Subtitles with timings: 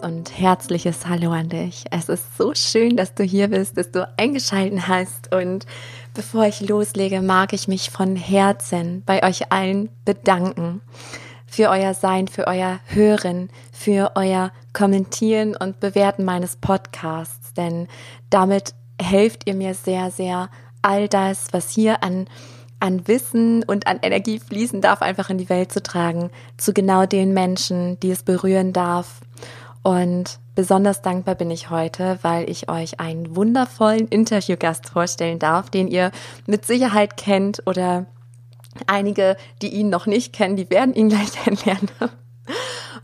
[0.00, 1.84] und herzliches Hallo an dich.
[1.90, 5.34] Es ist so schön, dass du hier bist, dass du eingeschaltet hast.
[5.34, 5.66] Und
[6.14, 10.80] bevor ich loslege, mag ich mich von Herzen bei euch allen bedanken
[11.46, 17.52] für euer Sein, für euer Hören, für euer Kommentieren und Bewerten meines Podcasts.
[17.54, 17.88] Denn
[18.30, 20.48] damit helft ihr mir sehr, sehr,
[20.82, 22.26] all das, was hier an
[22.80, 27.04] an Wissen und an Energie fließen darf, einfach in die Welt zu tragen, zu genau
[27.06, 29.20] den Menschen, die es berühren darf.
[29.82, 35.88] Und besonders dankbar bin ich heute, weil ich euch einen wundervollen Interviewgast vorstellen darf, den
[35.88, 36.10] ihr
[36.46, 38.06] mit Sicherheit kennt oder
[38.86, 41.88] einige, die ihn noch nicht kennen, die werden ihn gleich kennenlernen.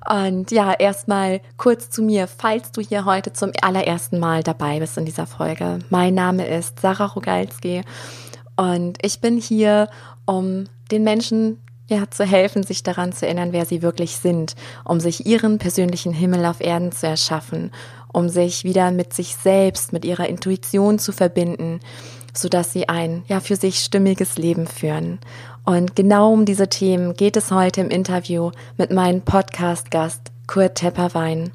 [0.09, 4.97] Und ja, erstmal kurz zu mir, falls du hier heute zum allerersten Mal dabei bist
[4.99, 5.81] in dieser Folge.
[5.91, 7.83] Mein Name ist Sarah Rogalski
[8.57, 9.89] und ich bin hier,
[10.27, 14.55] um den Menschen ja, zu helfen, sich daran zu erinnern, wer sie wirklich sind,
[14.85, 17.73] um sich ihren persönlichen Himmel auf Erden zu erschaffen,
[18.13, 21.81] um sich wieder mit sich selbst, mit ihrer Intuition zu verbinden,
[22.35, 25.19] so dass sie ein, ja, für sich stimmiges Leben führen.
[25.65, 31.51] Und genau um diese Themen geht es heute im Interview mit meinem Podcast-Gast Kurt Tepperwein.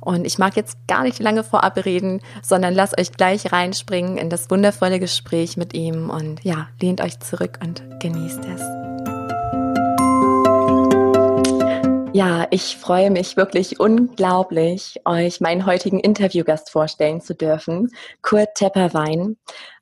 [0.00, 4.28] Und ich mag jetzt gar nicht lange vorab reden, sondern lasst euch gleich reinspringen in
[4.28, 8.83] das wundervolle Gespräch mit ihm und ja, lehnt euch zurück und genießt es.
[12.16, 17.90] Ja, ich freue mich wirklich unglaublich, euch meinen heutigen Interviewgast vorstellen zu dürfen,
[18.22, 19.36] Kurt Tepperwein.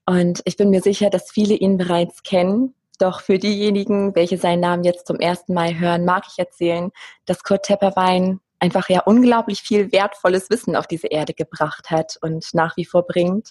[0.06, 2.74] Und ich bin mir sicher, dass viele ihn bereits kennen.
[2.98, 6.90] Doch für diejenigen, welche seinen Namen jetzt zum ersten Mal hören, mag ich erzählen,
[7.26, 12.46] dass Kurt Tepperwein einfach ja unglaublich viel wertvolles Wissen auf diese Erde gebracht hat und
[12.54, 13.50] nach wie vor bringt.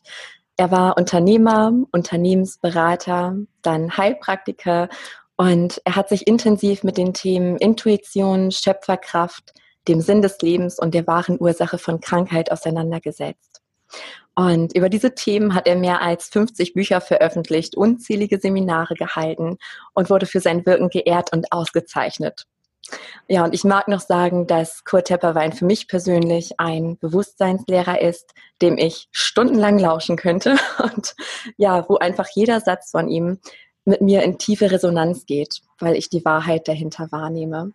[0.57, 4.89] Er war Unternehmer, Unternehmensberater, dann Heilpraktiker
[5.41, 9.55] und er hat sich intensiv mit den Themen Intuition, Schöpferkraft,
[9.87, 13.59] dem Sinn des Lebens und der wahren Ursache von Krankheit auseinandergesetzt.
[14.35, 19.57] Und über diese Themen hat er mehr als 50 Bücher veröffentlicht, unzählige Seminare gehalten
[19.95, 22.45] und wurde für sein Wirken geehrt und ausgezeichnet.
[23.27, 28.35] Ja, und ich mag noch sagen, dass Kurt Tepperwein für mich persönlich ein Bewusstseinslehrer ist,
[28.61, 31.15] dem ich stundenlang lauschen könnte und
[31.57, 33.39] ja, wo einfach jeder Satz von ihm
[33.85, 37.71] mit mir in tiefe Resonanz geht, weil ich die Wahrheit dahinter wahrnehme.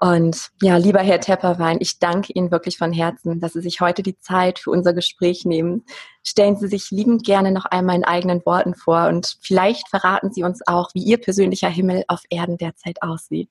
[0.00, 4.02] Und ja, lieber Herr Tepperwein, ich danke Ihnen wirklich von Herzen, dass Sie sich heute
[4.02, 5.84] die Zeit für unser Gespräch nehmen.
[6.22, 10.42] Stellen Sie sich liebend gerne noch einmal in eigenen Worten vor und vielleicht verraten Sie
[10.42, 13.50] uns auch, wie Ihr persönlicher Himmel auf Erden derzeit aussieht.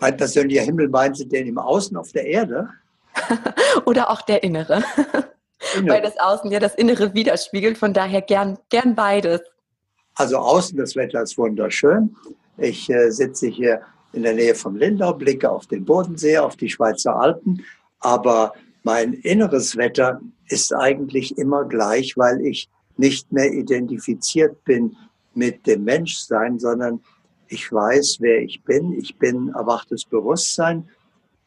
[0.00, 2.70] Mein persönlicher Himmel meinen Sie denn im Außen auf der Erde?
[3.84, 4.82] Oder auch der innere.
[5.76, 5.94] Innere.
[5.94, 9.42] Weil das Außen ja das Innere widerspiegelt, von daher gern, gern beides.
[10.14, 12.14] Also außen, das Wetter ist wunderschön.
[12.56, 13.80] Ich äh, sitze hier
[14.12, 17.64] in der Nähe von Lindau, blicke auf den Bodensee, auf die Schweizer Alpen.
[17.98, 18.52] Aber
[18.84, 24.96] mein inneres Wetter ist eigentlich immer gleich, weil ich nicht mehr identifiziert bin
[25.34, 27.00] mit dem Menschsein, sondern
[27.48, 28.92] ich weiß, wer ich bin.
[28.92, 30.88] Ich bin erwachtes Bewusstsein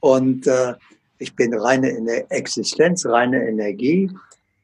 [0.01, 0.73] und äh,
[1.19, 1.89] ich bin reine
[2.29, 4.11] Existenz, reine Energie,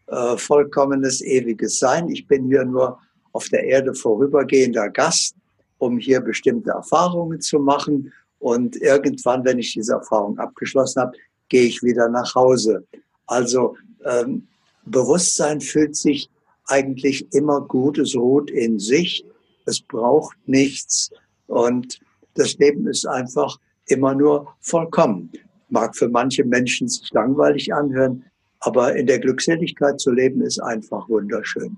[0.07, 2.09] äh, vollkommenes ewiges Sein.
[2.09, 2.99] Ich bin hier nur
[3.33, 5.35] auf der Erde vorübergehender Gast,
[5.77, 8.13] um hier bestimmte Erfahrungen zu machen.
[8.39, 11.17] Und irgendwann, wenn ich diese Erfahrung abgeschlossen habe,
[11.49, 12.85] gehe ich wieder nach Hause.
[13.27, 14.47] Also ähm,
[14.85, 16.29] Bewusstsein fühlt sich
[16.67, 19.25] eigentlich immer gut, es ruht in sich,
[19.65, 21.11] es braucht nichts,
[21.47, 21.99] und
[22.35, 25.31] das Leben ist einfach immer nur vollkommen.
[25.69, 28.25] Mag für manche Menschen sich langweilig anhören,
[28.59, 31.77] aber in der Glückseligkeit zu leben ist einfach wunderschön.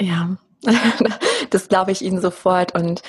[0.00, 0.38] Ja,
[1.50, 2.74] das glaube ich Ihnen sofort.
[2.74, 3.02] Und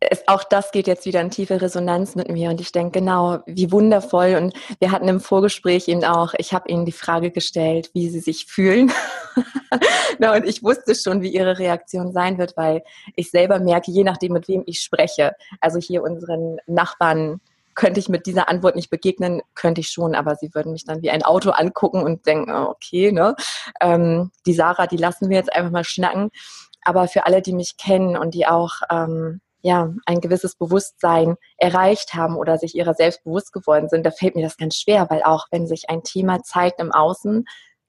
[0.00, 3.40] es, auch das geht jetzt wieder in tiefe Resonanz mit mir und ich denke genau,
[3.46, 4.36] wie wundervoll.
[4.36, 8.20] Und wir hatten im Vorgespräch eben auch, ich habe Ihnen die Frage gestellt, wie Sie
[8.20, 8.92] sich fühlen.
[10.18, 12.82] Na, und ich wusste schon, wie Ihre Reaktion sein wird, weil
[13.16, 17.40] ich selber merke, je nachdem, mit wem ich spreche, also hier unseren Nachbarn
[17.78, 21.00] könnte ich mit dieser Antwort nicht begegnen, könnte ich schon, aber sie würden mich dann
[21.00, 23.36] wie ein Auto angucken und denken, okay, ne?
[23.80, 26.30] Ähm, die Sarah, die lassen wir jetzt einfach mal schnacken.
[26.88, 32.14] Aber für alle, die mich kennen und die auch ähm, ja, ein gewisses Bewusstsein erreicht
[32.14, 35.22] haben oder sich ihrer selbst bewusst geworden sind, da fällt mir das ganz schwer, weil
[35.22, 37.44] auch wenn sich ein Thema zeigt im Außen,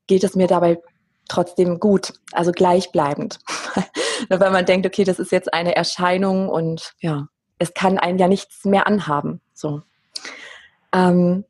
[0.08, 0.82] geht es mir dabei
[1.30, 3.40] trotzdem gut, also gleichbleibend.
[4.30, 8.28] weil man denkt, okay, das ist jetzt eine Erscheinung und ja, es kann einen ja
[8.28, 9.40] nichts mehr anhaben.
[9.54, 9.82] So.
[10.94, 11.46] Ähm,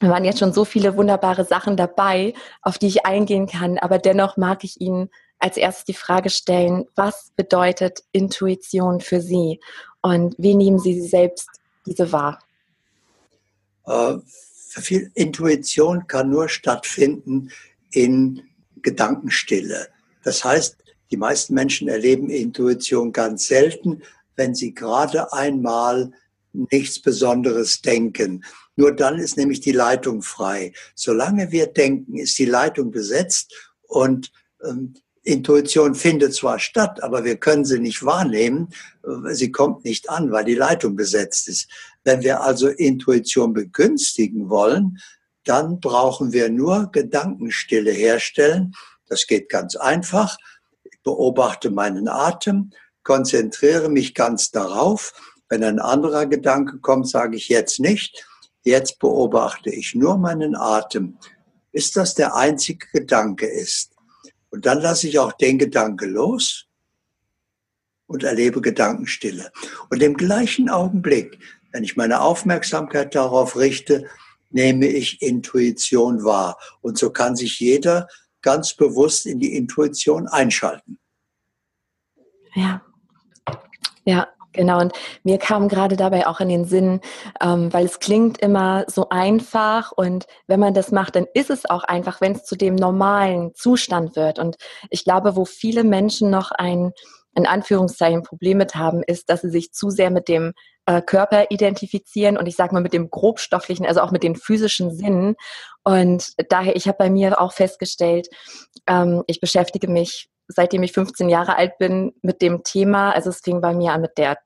[0.00, 2.32] da waren jetzt schon so viele wunderbare Sachen dabei,
[2.62, 6.86] auf die ich eingehen kann, aber dennoch mag ich Ihnen als erstes die Frage stellen,
[6.96, 9.60] was bedeutet Intuition für Sie
[10.02, 11.48] und wie nehmen Sie selbst
[11.86, 12.42] diese wahr?
[13.86, 14.18] Äh,
[15.14, 17.50] Intuition kann nur stattfinden
[17.90, 18.42] in
[18.82, 19.88] Gedankenstille.
[20.22, 20.76] Das heißt,
[21.10, 24.02] die meisten Menschen erleben Intuition ganz selten,
[24.36, 26.12] wenn sie gerade einmal
[26.52, 28.44] nichts Besonderes denken.
[28.76, 30.72] Nur dann ist nämlich die Leitung frei.
[30.94, 34.30] Solange wir denken, ist die Leitung besetzt und
[34.64, 38.68] ähm, Intuition findet zwar statt, aber wir können sie nicht wahrnehmen.
[39.30, 41.68] Sie kommt nicht an, weil die Leitung besetzt ist.
[42.04, 44.98] Wenn wir also Intuition begünstigen wollen,
[45.44, 48.74] dann brauchen wir nur Gedankenstille herstellen.
[49.06, 50.36] Das geht ganz einfach.
[50.84, 52.70] Ich beobachte meinen Atem,
[53.02, 55.12] konzentriere mich ganz darauf.
[55.48, 58.26] Wenn ein anderer Gedanke kommt, sage ich jetzt nicht.
[58.62, 61.18] Jetzt beobachte ich nur meinen Atem.
[61.72, 63.92] Bis das der einzige Gedanke ist.
[64.50, 66.66] Und dann lasse ich auch den Gedanke los
[68.06, 69.52] und erlebe Gedankenstille.
[69.90, 71.38] Und im gleichen Augenblick,
[71.72, 74.08] wenn ich meine Aufmerksamkeit darauf richte,
[74.50, 76.58] nehme ich Intuition wahr.
[76.80, 78.08] Und so kann sich jeder
[78.40, 80.98] ganz bewusst in die Intuition einschalten.
[82.54, 82.82] Ja,
[84.04, 84.26] ja,
[84.58, 87.00] Genau, und mir kam gerade dabei auch in den Sinn,
[87.40, 91.70] ähm, weil es klingt immer so einfach und wenn man das macht, dann ist es
[91.70, 94.40] auch einfach, wenn es zu dem normalen Zustand wird.
[94.40, 94.56] Und
[94.90, 96.90] ich glaube, wo viele Menschen noch ein,
[97.36, 100.54] in Anführungszeichen, Problem mit haben, ist, dass sie sich zu sehr mit dem
[100.86, 104.92] äh, Körper identifizieren und ich sage mal mit dem grobstofflichen, also auch mit den physischen
[104.92, 105.36] Sinnen.
[105.84, 108.26] Und daher, ich habe bei mir auch festgestellt,
[108.88, 113.12] ähm, ich beschäftige mich seitdem ich 15 Jahre alt bin mit dem Thema.
[113.12, 114.38] Also es fing bei mir an mit der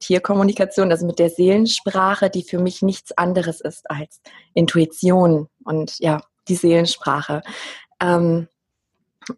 [0.00, 4.20] Tierkommunikation, also mit der Seelensprache, die für mich nichts anderes ist als
[4.54, 7.42] Intuition und ja, die Seelensprache.
[8.02, 8.48] Ähm,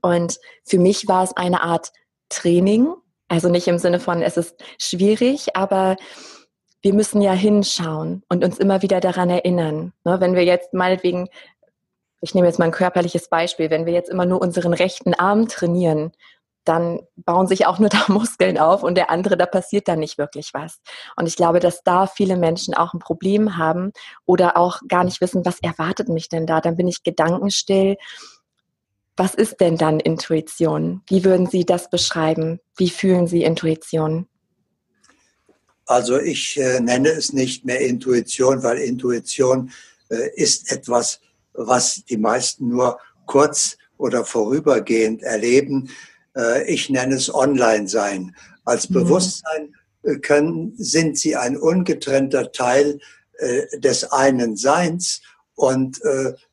[0.01, 1.93] und für mich war es eine Art
[2.29, 2.95] Training,
[3.29, 5.97] also nicht im Sinne von, es ist schwierig, aber
[6.81, 9.93] wir müssen ja hinschauen und uns immer wieder daran erinnern.
[10.05, 11.29] Ne, wenn wir jetzt meinetwegen,
[12.21, 15.49] ich nehme jetzt mal ein körperliches Beispiel, wenn wir jetzt immer nur unseren rechten Arm
[15.49, 16.13] trainieren
[16.65, 20.19] dann bauen sich auch nur da Muskeln auf und der andere, da passiert dann nicht
[20.19, 20.81] wirklich was.
[21.17, 23.93] Und ich glaube, dass da viele Menschen auch ein Problem haben
[24.25, 26.61] oder auch gar nicht wissen, was erwartet mich denn da?
[26.61, 27.97] Dann bin ich gedankenstill.
[29.17, 31.03] Was ist denn dann Intuition?
[31.07, 32.61] Wie würden Sie das beschreiben?
[32.77, 34.27] Wie fühlen Sie Intuition?
[35.85, 39.71] Also ich äh, nenne es nicht mehr Intuition, weil Intuition
[40.09, 41.21] äh, ist etwas,
[41.53, 45.91] was die meisten nur kurz oder vorübergehend erleben.
[46.37, 48.35] Äh, ich nenne es Online-Sein.
[48.65, 48.95] Als mhm.
[48.95, 53.01] Bewusstsein äh, können, sind sie ein ungetrennter Teil
[53.39, 55.21] äh, des einen Seins.
[55.55, 56.01] Und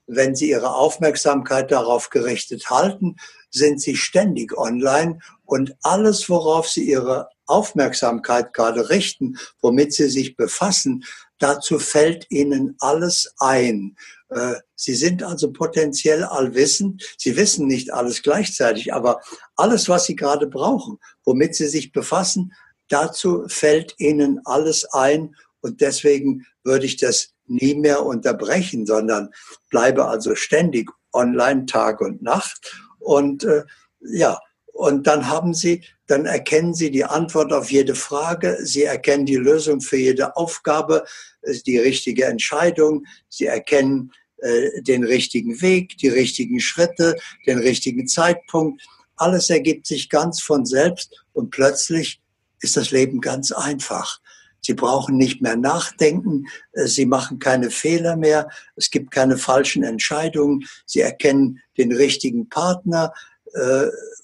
[0.07, 3.15] wenn sie ihre Aufmerksamkeit darauf gerichtet halten,
[3.49, 10.35] sind sie ständig online und alles, worauf sie ihre Aufmerksamkeit gerade richten, womit sie sich
[10.35, 11.03] befassen,
[11.39, 13.95] dazu fällt ihnen alles ein.
[14.29, 17.03] Äh, sie sind also potenziell allwissend.
[17.17, 19.21] Sie wissen nicht alles gleichzeitig, aber
[19.55, 22.53] alles, was Sie gerade brauchen, womit Sie sich befassen,
[22.89, 25.35] dazu fällt Ihnen alles ein.
[25.61, 29.29] Und deswegen würde ich das nie mehr unterbrechen, sondern
[29.69, 32.79] bleibe also ständig online Tag und Nacht.
[32.99, 33.63] Und äh,
[34.01, 34.39] ja,
[34.79, 38.59] und dann haben Sie, dann erkennen Sie die Antwort auf jede Frage.
[38.61, 41.03] Sie erkennen die Lösung für jede Aufgabe,
[41.41, 43.03] äh, die richtige Entscheidung.
[43.27, 48.81] Sie erkennen äh, den richtigen Weg, die richtigen Schritte, den richtigen Zeitpunkt.
[49.17, 52.21] Alles ergibt sich ganz von selbst und plötzlich
[52.61, 54.21] ist das Leben ganz einfach.
[54.61, 59.83] Sie brauchen nicht mehr nachdenken, äh, sie machen keine Fehler mehr, es gibt keine falschen
[59.83, 63.11] Entscheidungen, sie erkennen den richtigen Partner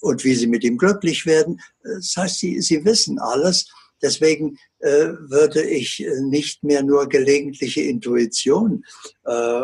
[0.00, 1.60] und wie sie mit ihm glücklich werden.
[1.82, 3.66] Das heißt, sie, sie wissen alles.
[4.02, 8.84] Deswegen äh, würde ich äh, nicht mehr nur gelegentliche Intuition
[9.24, 9.62] äh,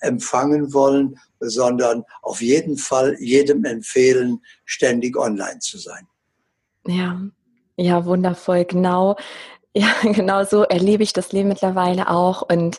[0.00, 6.06] empfangen wollen, sondern auf jeden Fall jedem empfehlen, ständig online zu sein.
[6.86, 7.20] Ja,
[7.76, 8.64] ja, wundervoll.
[8.64, 9.16] Genau,
[9.74, 12.42] ja, genau so erlebe ich das Leben mittlerweile auch.
[12.42, 12.78] Und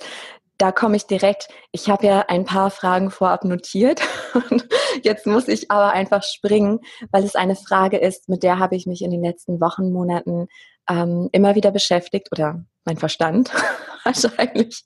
[0.57, 4.01] da komme ich direkt, ich habe ja ein paar Fragen vorab notiert
[4.49, 4.67] und
[5.03, 6.79] jetzt muss ich aber einfach springen,
[7.11, 10.47] weil es eine Frage ist, mit der habe ich mich in den letzten Wochen, Monaten
[10.89, 13.51] ähm, immer wieder beschäftigt oder mein Verstand
[14.03, 14.85] wahrscheinlich,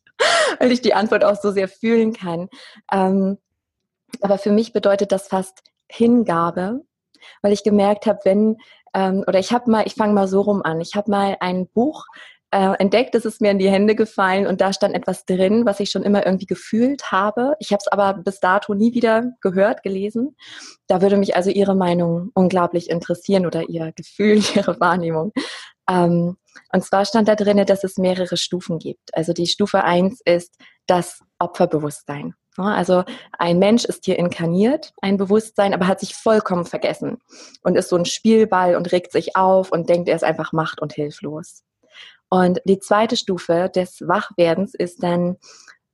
[0.59, 2.49] weil ich die Antwort auch so sehr fühlen kann.
[2.91, 3.37] Ähm,
[4.21, 6.81] aber für mich bedeutet das fast Hingabe,
[7.41, 8.57] weil ich gemerkt habe, wenn
[8.93, 10.81] ähm, oder ich habe mal, ich fange mal so rum an.
[10.81, 12.05] Ich habe mal ein Buch
[12.51, 15.79] äh, entdeckt, es ist mir in die Hände gefallen und da stand etwas drin, was
[15.79, 17.55] ich schon immer irgendwie gefühlt habe.
[17.59, 20.35] Ich habe es aber bis dato nie wieder gehört, gelesen.
[20.87, 25.31] Da würde mich also Ihre Meinung unglaublich interessieren oder Ihr Gefühl, Ihre Wahrnehmung.
[25.89, 26.37] Ähm,
[26.71, 29.15] Und zwar stand da drin, dass es mehrere Stufen gibt.
[29.15, 30.55] Also die Stufe eins ist
[30.87, 32.35] das Opferbewusstsein.
[32.57, 33.03] Also
[33.37, 37.19] ein Mensch ist hier inkarniert, ein Bewusstsein, aber hat sich vollkommen vergessen
[37.63, 40.81] und ist so ein Spielball und regt sich auf und denkt, er ist einfach macht-
[40.81, 41.63] und hilflos.
[42.29, 45.37] Und die zweite Stufe des Wachwerdens ist dann,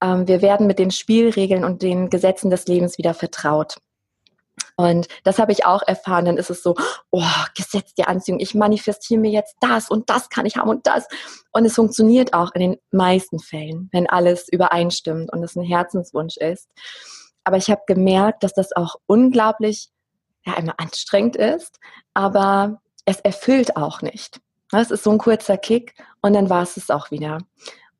[0.01, 3.77] ähm, wir werden mit den Spielregeln und den Gesetzen des Lebens wieder vertraut.
[4.77, 6.25] Und das habe ich auch erfahren.
[6.25, 6.75] Dann ist es so,
[7.11, 7.23] oh,
[7.55, 8.39] Gesetz der Anziehung.
[8.39, 11.07] Ich manifestiere mir jetzt das und das kann ich haben und das.
[11.51, 16.37] Und es funktioniert auch in den meisten Fällen, wenn alles übereinstimmt und es ein Herzenswunsch
[16.37, 16.69] ist.
[17.45, 19.89] Aber ich habe gemerkt, dass das auch unglaublich,
[20.45, 21.79] ja, einmal anstrengend ist,
[22.13, 24.41] aber es erfüllt auch nicht.
[24.81, 27.39] Es ist so ein kurzer Kick und dann war es es auch wieder.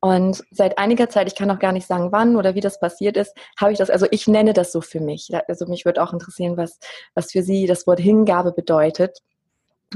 [0.00, 3.16] Und seit einiger Zeit, ich kann auch gar nicht sagen, wann oder wie das passiert
[3.16, 5.30] ist, habe ich das, also ich nenne das so für mich.
[5.48, 6.78] Also mich würde auch interessieren, was,
[7.14, 9.18] was für Sie das Wort Hingabe bedeutet.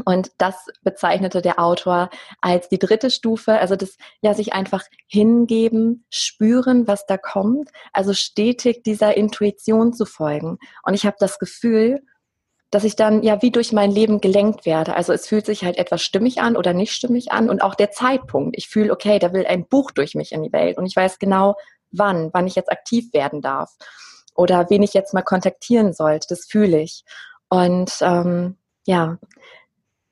[0.05, 2.11] Und das bezeichnete der Autor
[2.41, 8.13] als die dritte Stufe, also das, ja, sich einfach hingeben, spüren, was da kommt, also
[8.15, 10.59] stetig dieser Intuition zu folgen.
[10.85, 12.03] Und ich habe das Gefühl,
[12.71, 14.95] dass ich dann ja wie durch mein Leben gelenkt werde.
[14.95, 17.91] Also es fühlt sich halt etwas stimmig an oder nicht stimmig an und auch der
[17.91, 18.57] Zeitpunkt.
[18.57, 21.19] Ich fühle, okay, da will ein Buch durch mich in die Welt und ich weiß
[21.19, 21.57] genau,
[21.91, 23.77] wann, wann ich jetzt aktiv werden darf
[24.35, 26.29] oder wen ich jetzt mal kontaktieren sollte.
[26.29, 27.05] Das fühle ich.
[27.49, 29.19] Und ähm, ja,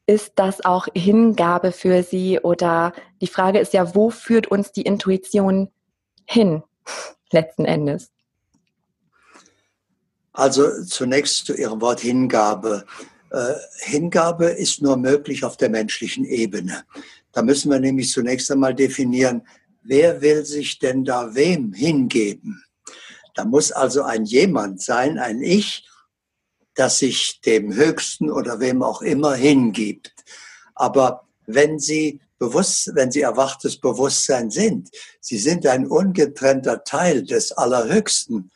[0.07, 4.83] ist das auch Hingabe für Sie oder die Frage ist ja, wo führt uns die
[4.83, 5.71] Intuition
[6.27, 6.63] hin
[7.31, 8.11] letzten Endes?
[10.39, 12.85] Also zunächst zu Ihrem Wort Hingabe.
[13.33, 16.85] Äh, Hingabe ist nur möglich auf der menschlichen Ebene.
[17.33, 19.43] Da müssen wir nämlich zunächst einmal definieren,
[19.83, 22.63] wer will sich denn da wem hingeben?
[23.35, 25.89] Da muss also ein jemand sein, ein Ich,
[26.77, 30.13] das sich dem Höchsten oder wem auch immer hingibt.
[30.77, 34.91] Aber wenn Sie bewusst, wenn Sie erwachtes Bewusstsein sind,
[35.21, 38.53] Sie sind ein ungetrennter Teil des Allerhöchsten,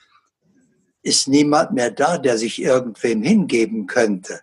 [1.03, 4.41] ist niemand mehr da, der sich irgendwem hingeben könnte.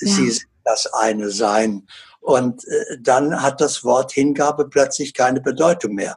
[0.00, 0.12] Ja.
[0.14, 1.86] Sie sind das eine Sein.
[2.20, 6.16] Und äh, dann hat das Wort Hingabe plötzlich keine Bedeutung mehr.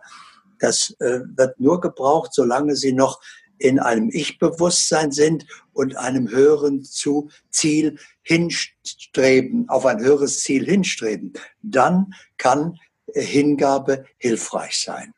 [0.60, 3.20] Das äh, wird nur gebraucht, solange sie noch
[3.58, 11.34] in einem Ich-Bewusstsein sind und einem höheren zu Ziel hinstreben, auf ein höheres Ziel hinstreben.
[11.62, 12.77] Dann kann
[13.13, 15.14] Hingabe hilfreich sein.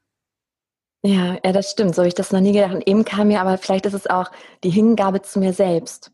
[1.03, 1.95] Ja, ja, das stimmt.
[1.95, 2.73] So habe ich das noch nie gedacht.
[2.73, 4.31] Und eben kam mir aber, vielleicht ist es auch
[4.63, 6.11] die Hingabe zu mir selbst.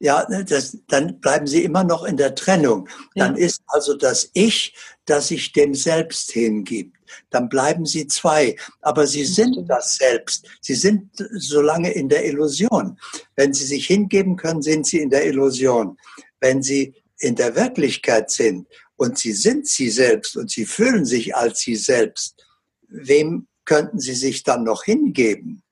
[0.00, 2.88] Ja, ne, das, dann bleiben Sie immer noch in der Trennung.
[3.16, 3.46] Dann ja.
[3.46, 4.74] ist also das Ich,
[5.06, 6.96] das sich dem Selbst hingibt.
[7.30, 8.54] Dann bleiben Sie zwei.
[8.80, 10.46] Aber Sie sind das Selbst.
[10.60, 12.98] Sie sind so lange in der Illusion.
[13.34, 15.96] Wenn Sie sich hingeben können, sind Sie in der Illusion.
[16.40, 21.34] Wenn Sie in der Wirklichkeit sind und Sie sind Sie selbst und Sie fühlen sich
[21.34, 22.47] als Sie selbst,
[22.88, 25.62] wem könnten Sie sich dann noch hingeben?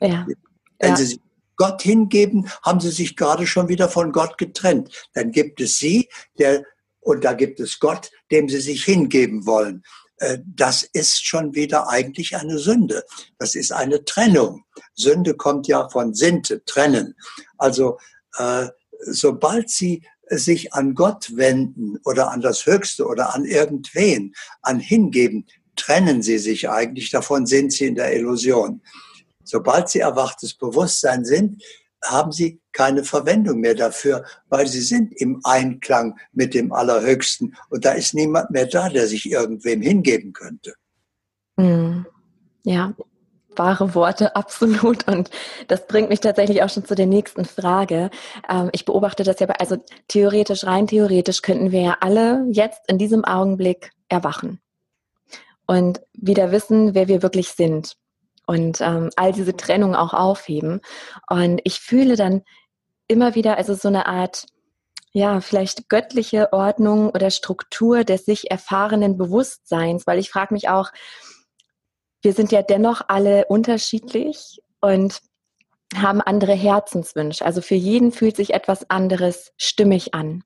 [0.00, 0.26] Ja.
[0.78, 0.96] Wenn ja.
[0.96, 1.20] Sie sich
[1.56, 5.08] Gott hingeben, haben Sie sich gerade schon wieder von Gott getrennt.
[5.14, 6.64] Dann gibt es Sie, der,
[7.00, 9.82] und da gibt es Gott, dem Sie sich hingeben wollen.
[10.18, 13.04] Äh, das ist schon wieder eigentlich eine Sünde.
[13.38, 14.64] Das ist eine Trennung.
[14.94, 17.14] Sünde kommt ja von Sinte, trennen.
[17.56, 17.98] Also
[18.36, 18.68] äh,
[19.00, 25.46] sobald Sie sich an Gott wenden oder an das Höchste oder an irgendwen, an hingeben,
[25.76, 28.82] trennen sie sich eigentlich, davon sind sie in der Illusion.
[29.44, 31.62] Sobald sie erwachtes Bewusstsein sind,
[32.04, 37.84] haben sie keine Verwendung mehr dafür, weil sie sind im Einklang mit dem Allerhöchsten und
[37.84, 40.74] da ist niemand mehr da, der sich irgendwem hingeben könnte.
[41.58, 42.06] Hm.
[42.64, 42.94] Ja,
[43.54, 45.08] wahre Worte, absolut.
[45.08, 45.30] Und
[45.68, 48.10] das bringt mich tatsächlich auch schon zu der nächsten Frage.
[48.48, 49.76] Ähm, ich beobachte das ja bei, also
[50.08, 54.60] theoretisch, rein theoretisch könnten wir ja alle jetzt in diesem Augenblick erwachen
[55.66, 57.96] und wieder wissen, wer wir wirklich sind
[58.46, 60.80] und ähm, all diese Trennung auch aufheben.
[61.28, 62.42] Und ich fühle dann
[63.08, 64.46] immer wieder also so eine Art,
[65.12, 70.90] ja, vielleicht göttliche Ordnung oder Struktur des sich erfahrenen Bewusstseins, weil ich frage mich auch,
[72.22, 75.20] wir sind ja dennoch alle unterschiedlich und
[75.94, 77.44] haben andere Herzenswünsche.
[77.44, 80.42] Also für jeden fühlt sich etwas anderes stimmig an.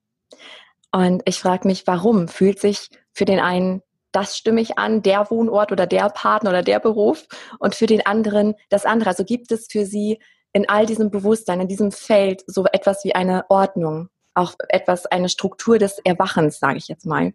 [0.92, 5.30] Und ich frage mich, warum fühlt sich für den einen das stimme ich an, der
[5.30, 7.26] Wohnort oder der Partner oder der Beruf
[7.58, 9.10] und für den anderen das andere.
[9.10, 10.18] Also gibt es für Sie
[10.52, 15.28] in all diesem Bewusstsein, in diesem Feld so etwas wie eine Ordnung, auch etwas, eine
[15.28, 17.32] Struktur des Erwachens, sage ich jetzt mal.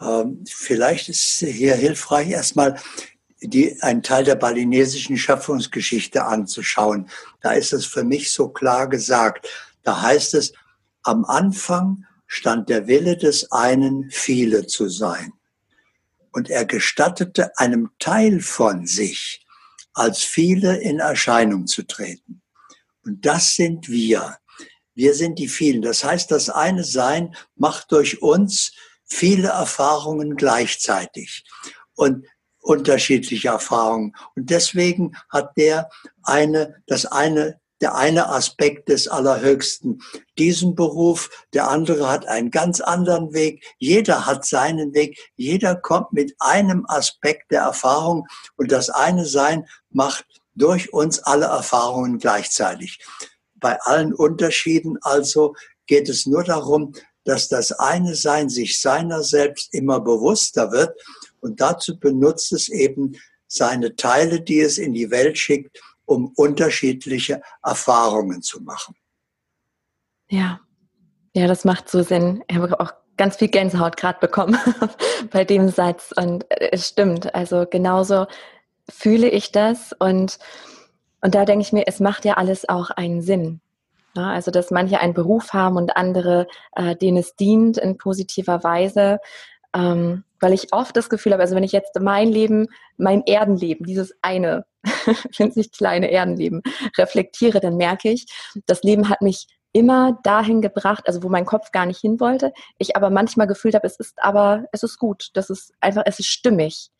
[0.00, 2.78] Ähm, vielleicht ist hier hilfreich, erstmal
[3.40, 7.08] die, einen Teil der balinesischen Schöpfungsgeschichte anzuschauen.
[7.40, 9.48] Da ist es für mich so klar gesagt.
[9.82, 10.52] Da heißt es,
[11.02, 15.32] am Anfang stand der Wille des einen, viele zu sein.
[16.30, 19.44] Und er gestattete einem Teil von sich,
[19.94, 22.42] als viele in Erscheinung zu treten.
[23.02, 24.38] Und das sind wir.
[24.94, 25.82] Wir sind die vielen.
[25.82, 28.72] Das heißt, das eine Sein macht durch uns
[29.06, 31.44] viele Erfahrungen gleichzeitig
[31.94, 32.26] und
[32.60, 34.14] unterschiedliche Erfahrungen.
[34.36, 35.88] Und deswegen hat der
[36.22, 40.02] eine, das eine der eine Aspekt des Allerhöchsten.
[40.38, 46.12] Diesen Beruf, der andere hat einen ganz anderen Weg, jeder hat seinen Weg, jeder kommt
[46.12, 48.26] mit einem Aspekt der Erfahrung.
[48.56, 52.98] Und das eine Sein macht durch uns alle Erfahrungen gleichzeitig.
[53.54, 55.54] Bei allen Unterschieden also
[55.86, 56.92] geht es nur darum,
[57.24, 60.98] dass das eine Sein sich seiner selbst immer bewusster wird.
[61.40, 63.16] Und dazu benutzt es eben
[63.46, 68.96] seine Teile, die es in die Welt schickt, um unterschiedliche Erfahrungen zu machen.
[70.30, 70.60] Ja,
[71.34, 72.42] ja, das macht so Sinn.
[72.48, 74.58] Ich habe auch ganz viel Gänsehaut gerade bekommen
[75.30, 77.34] bei dem Satz und es stimmt.
[77.34, 78.26] Also genauso
[78.88, 80.38] fühle ich das und
[81.20, 83.60] und da denke ich mir, es macht ja alles auch einen Sinn.
[84.16, 86.46] Ja, also dass manche einen Beruf haben und andere,
[86.76, 89.18] äh, denen es dient in positiver Weise.
[89.74, 93.84] Ähm, weil ich oft das Gefühl habe, also wenn ich jetzt mein Leben, mein Erdenleben,
[93.84, 94.64] dieses eine,
[95.36, 96.62] winzig kleine Erdenleben
[96.96, 98.26] reflektiere, dann merke ich,
[98.66, 102.52] das Leben hat mich immer dahin gebracht, also wo mein Kopf gar nicht hin wollte,
[102.78, 106.18] ich aber manchmal gefühlt habe, es ist aber, es ist gut, das ist einfach, es
[106.18, 106.90] ist stimmig.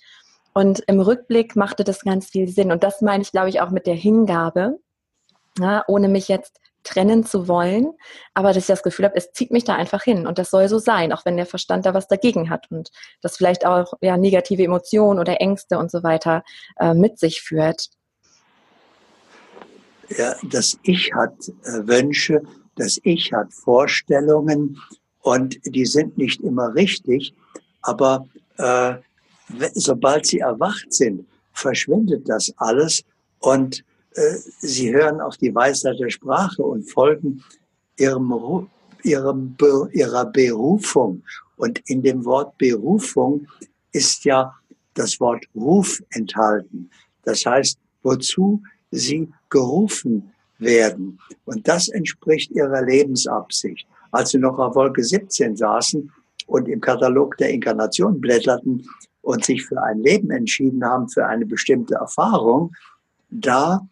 [0.54, 2.72] Und im Rückblick machte das ganz viel Sinn.
[2.72, 4.78] Und das meine ich, glaube ich, auch mit der Hingabe,
[5.58, 7.92] ja, ohne mich jetzt trennen zu wollen,
[8.34, 10.68] aber dass ich das Gefühl habe, es zieht mich da einfach hin und das soll
[10.68, 14.16] so sein, auch wenn der Verstand da was dagegen hat und das vielleicht auch ja,
[14.16, 16.44] negative Emotionen oder Ängste und so weiter
[16.78, 17.88] äh, mit sich führt.
[20.16, 21.34] Ja, das Ich hat
[21.64, 22.42] äh, Wünsche,
[22.76, 24.78] das Ich hat Vorstellungen
[25.20, 27.34] und die sind nicht immer richtig,
[27.82, 28.94] aber äh,
[29.74, 33.04] sobald sie erwacht sind, verschwindet das alles
[33.40, 37.44] und äh, sie hören auf die Weisheit der Sprache und folgen
[37.96, 38.68] ihrem,
[39.02, 39.56] ihrem,
[39.92, 41.22] ihrer Berufung.
[41.56, 43.46] Und in dem Wort Berufung
[43.92, 44.54] ist ja
[44.94, 46.90] das Wort Ruf enthalten.
[47.24, 51.18] Das heißt, wozu sie gerufen werden.
[51.44, 53.86] Und das entspricht ihrer Lebensabsicht.
[54.10, 56.10] Als sie noch auf Wolke 17 saßen
[56.46, 58.86] und im Katalog der Inkarnation blätterten
[59.22, 62.72] und sich für ein Leben entschieden haben, für eine bestimmte Erfahrung,
[63.30, 63.86] da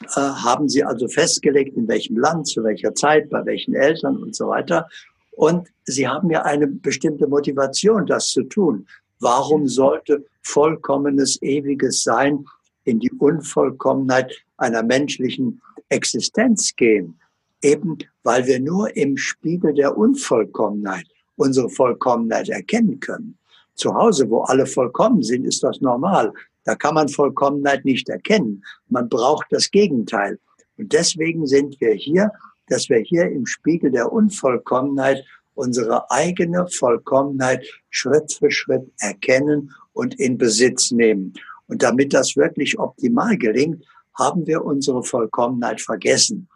[0.00, 4.34] äh, haben sie also festgelegt, in welchem Land, zu welcher Zeit, bei welchen Eltern und
[4.34, 4.88] so weiter.
[5.32, 8.86] Und sie haben ja eine bestimmte Motivation, das zu tun.
[9.20, 12.46] Warum sollte vollkommenes, ewiges Sein
[12.84, 17.18] in die Unvollkommenheit einer menschlichen Existenz gehen?
[17.62, 23.38] Eben weil wir nur im Spiegel der Unvollkommenheit unsere Vollkommenheit erkennen können.
[23.74, 26.32] Zu Hause, wo alle vollkommen sind, ist das normal.
[26.64, 28.64] Da kann man Vollkommenheit nicht erkennen.
[28.88, 30.38] Man braucht das Gegenteil.
[30.78, 32.30] Und deswegen sind wir hier,
[32.68, 40.18] dass wir hier im Spiegel der Unvollkommenheit unsere eigene Vollkommenheit Schritt für Schritt erkennen und
[40.18, 41.34] in Besitz nehmen.
[41.66, 46.48] Und damit das wirklich optimal gelingt, haben wir unsere Vollkommenheit vergessen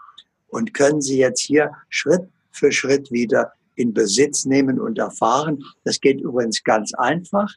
[0.48, 5.64] und können sie jetzt hier Schritt für Schritt wieder in Besitz nehmen und erfahren.
[5.84, 7.52] Das geht übrigens ganz einfach.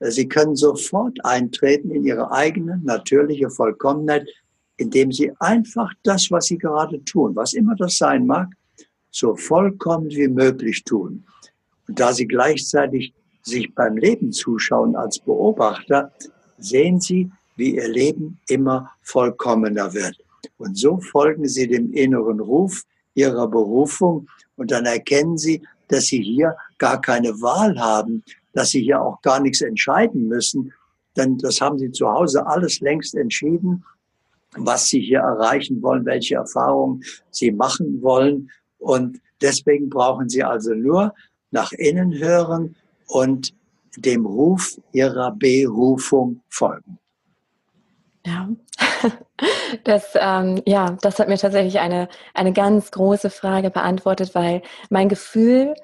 [0.00, 4.28] Sie können sofort eintreten in Ihre eigene natürliche Vollkommenheit,
[4.76, 8.48] indem Sie einfach das, was Sie gerade tun, was immer das sein mag,
[9.10, 11.24] so vollkommen wie möglich tun.
[11.86, 16.12] Und da Sie gleichzeitig sich beim Leben zuschauen als Beobachter,
[16.62, 20.16] sehen Sie, wie Ihr Leben immer vollkommener wird.
[20.58, 22.82] Und so folgen Sie dem inneren Ruf
[23.14, 28.82] Ihrer Berufung und dann erkennen Sie, dass Sie hier gar keine Wahl haben, dass sie
[28.82, 30.72] hier auch gar nichts entscheiden müssen,
[31.16, 33.84] denn das haben sie zu Hause alles längst entschieden,
[34.56, 38.50] was sie hier erreichen wollen, welche Erfahrungen sie machen wollen.
[38.78, 41.14] Und deswegen brauchen sie also nur
[41.50, 43.54] nach innen hören und
[43.96, 46.98] dem Ruf ihrer Berufung folgen.
[48.24, 48.48] Ja,
[49.84, 55.08] das, ähm, ja, das hat mir tatsächlich eine, eine ganz große Frage beantwortet, weil mein
[55.08, 55.74] Gefühl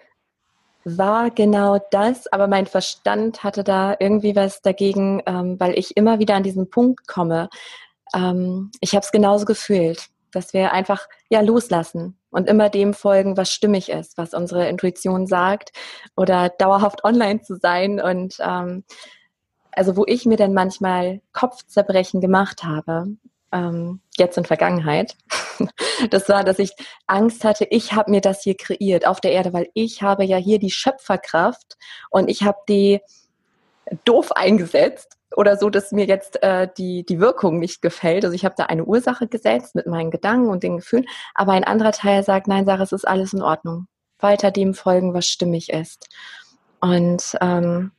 [0.85, 6.18] war genau das, aber mein Verstand hatte da irgendwie was dagegen, ähm, weil ich immer
[6.18, 7.49] wieder an diesen Punkt komme.
[8.14, 13.37] Ähm, ich habe es genauso gefühlt, dass wir einfach ja loslassen und immer dem folgen,
[13.37, 15.73] was stimmig ist, was unsere Intuition sagt
[16.17, 18.85] oder dauerhaft online zu sein und ähm,
[19.73, 23.07] also wo ich mir dann manchmal Kopfzerbrechen gemacht habe,
[23.53, 25.17] ähm, jetzt in Vergangenheit.
[26.11, 26.71] Das war, dass ich
[27.09, 30.37] Angst hatte, ich habe mir das hier kreiert auf der Erde, weil ich habe ja
[30.37, 31.77] hier die Schöpferkraft
[32.11, 33.01] und ich habe die
[34.05, 38.25] doof eingesetzt oder so, dass mir jetzt äh, die, die Wirkung nicht gefällt.
[38.25, 41.64] Also ich habe da eine Ursache gesetzt mit meinen Gedanken und den Gefühlen, aber ein
[41.64, 43.87] anderer Teil sagt, nein, Sarah, es ist alles in Ordnung.
[44.19, 46.09] Weiter dem folgen, was stimmig ist.
[46.81, 47.93] Und ähm,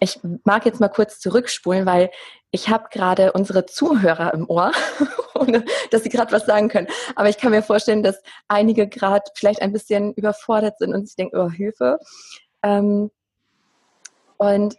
[0.00, 2.10] ich mag jetzt mal kurz zurückspulen, weil
[2.50, 4.72] ich habe gerade unsere Zuhörer im Ohr,
[5.34, 6.88] ohne dass sie gerade was sagen können.
[7.14, 11.16] Aber ich kann mir vorstellen, dass einige gerade vielleicht ein bisschen überfordert sind und sich
[11.16, 11.98] denken, oh, Hilfe.
[12.62, 13.10] Ähm,
[14.38, 14.76] und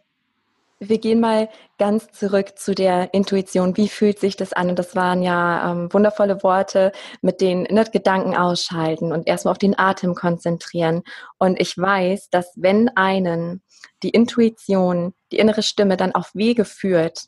[0.80, 3.76] wir gehen mal ganz zurück zu der Intuition.
[3.76, 4.70] Wie fühlt sich das an?
[4.70, 9.58] Und das waren ja ähm, wundervolle Worte mit den ne, Gedanken ausschalten und erstmal auf
[9.58, 11.04] den Atem konzentrieren.
[11.38, 13.62] Und ich weiß, dass wenn einen
[14.04, 17.26] die Intuition, die innere Stimme dann auf Wege führt,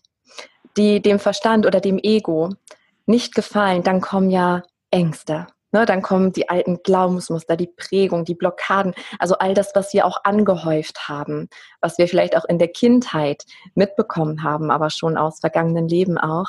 [0.78, 2.50] die dem Verstand oder dem Ego
[3.06, 5.48] nicht gefallen, dann kommen ja Ängste.
[5.72, 10.06] Ne, dann kommen die alten Glaubensmuster, die Prägung, die Blockaden, also all das, was wir
[10.06, 11.48] auch angehäuft haben,
[11.80, 16.48] was wir vielleicht auch in der Kindheit mitbekommen haben, aber schon aus vergangenen Leben auch.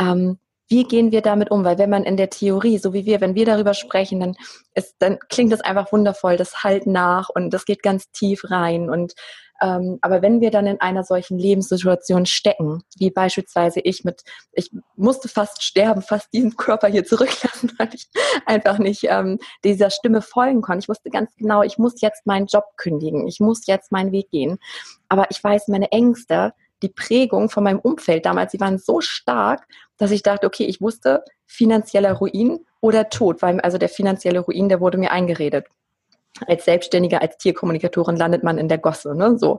[0.00, 1.64] Ähm, wie gehen wir damit um?
[1.64, 4.36] Weil wenn man in der Theorie, so wie wir, wenn wir darüber sprechen, dann,
[4.74, 8.88] ist, dann klingt das einfach wundervoll, das halt nach und das geht ganz tief rein
[8.88, 9.12] und
[9.62, 14.22] aber wenn wir dann in einer solchen Lebenssituation stecken, wie beispielsweise ich mit,
[14.52, 18.08] ich musste fast sterben, fast diesen Körper hier zurücklassen, weil ich
[18.44, 20.80] einfach nicht ähm, dieser Stimme folgen konnte.
[20.80, 24.30] Ich wusste ganz genau, ich muss jetzt meinen Job kündigen, ich muss jetzt meinen Weg
[24.30, 24.58] gehen.
[25.08, 29.68] Aber ich weiß, meine Ängste, die Prägung von meinem Umfeld damals, die waren so stark,
[29.96, 34.68] dass ich dachte, okay, ich wusste finanzieller Ruin oder Tod, weil also der finanzielle Ruin,
[34.68, 35.66] der wurde mir eingeredet
[36.46, 39.38] als Selbstständiger, als Tierkommunikatorin landet man in der Gosse, ne?
[39.38, 39.58] So.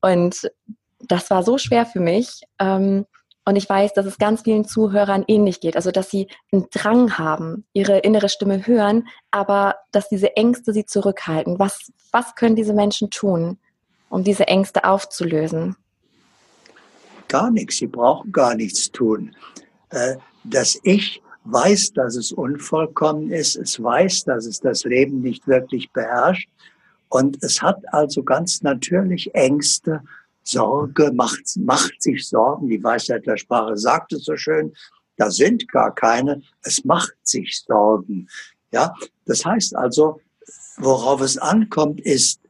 [0.00, 0.50] Und
[1.00, 2.42] das war so schwer für mich.
[2.58, 3.06] Ähm,
[3.44, 5.74] und ich weiß, dass es ganz vielen Zuhörern ähnlich geht.
[5.76, 10.84] Also, dass sie einen Drang haben, ihre innere Stimme hören, aber dass diese Ängste sie
[10.84, 11.58] zurückhalten.
[11.58, 13.58] Was, was können diese Menschen tun,
[14.08, 15.76] um diese Ängste aufzulösen?
[17.28, 17.78] Gar nichts.
[17.78, 19.34] Sie brauchen gar nichts tun.
[19.88, 25.46] Äh, das Ich weiß, dass es unvollkommen ist, es weiß, dass es das Leben nicht
[25.46, 26.48] wirklich beherrscht
[27.10, 30.02] und es hat also ganz natürlich Ängste,
[30.44, 34.72] Sorge, macht, macht sich Sorgen, die Weisheit der Sprache sagt es so schön,
[35.16, 38.28] da sind gar keine, es macht sich Sorgen.
[38.72, 38.94] Ja,
[39.26, 40.20] das heißt also,
[40.78, 42.40] worauf es ankommt, ist,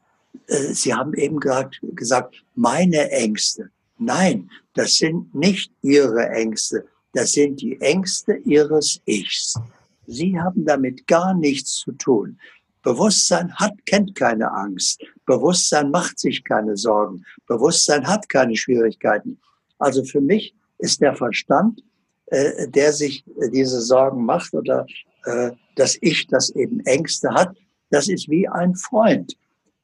[0.47, 3.71] äh, Sie haben eben gerade gesagt, meine Ängste.
[3.99, 6.87] Nein, das sind nicht Ihre Ängste.
[7.13, 9.59] Das sind die Ängste ihres Ichs.
[10.07, 12.39] Sie haben damit gar nichts zu tun.
[12.83, 15.03] Bewusstsein hat, kennt keine Angst.
[15.27, 17.25] Bewusstsein macht sich keine Sorgen.
[17.47, 19.39] Bewusstsein hat keine Schwierigkeiten.
[19.79, 21.83] Also für mich ist der Verstand,
[22.27, 24.87] äh, der sich diese Sorgen macht oder
[25.25, 27.57] äh, das Ich, das eben Ängste hat,
[27.91, 29.37] das ist wie ein Freund,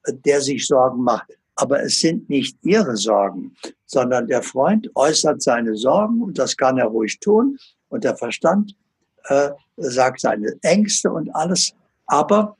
[0.04, 5.42] äh, der sich Sorgen macht aber es sind nicht ihre Sorgen, sondern der Freund äußert
[5.42, 7.58] seine Sorgen und das kann er ruhig tun.
[7.88, 8.76] Und der Verstand
[9.24, 11.74] äh, sagt seine Ängste und alles,
[12.06, 12.56] aber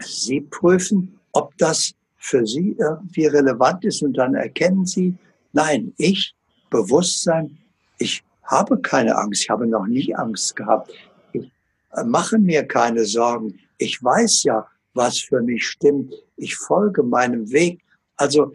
[0.00, 5.14] sie prüfen, ob das für sie irgendwie relevant ist und dann erkennen sie,
[5.52, 6.34] nein, ich,
[6.70, 7.58] Bewusstsein,
[7.98, 10.92] ich habe keine Angst, ich habe noch nie Angst gehabt,
[11.32, 11.50] ich
[11.92, 17.50] äh, mache mir keine Sorgen, ich weiß ja, was für mich stimmt, ich folge meinem
[17.50, 17.83] Weg,
[18.16, 18.52] also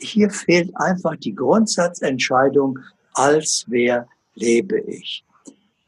[0.00, 2.78] hier fehlt einfach die Grundsatzentscheidung,
[3.14, 5.24] als wer lebe ich.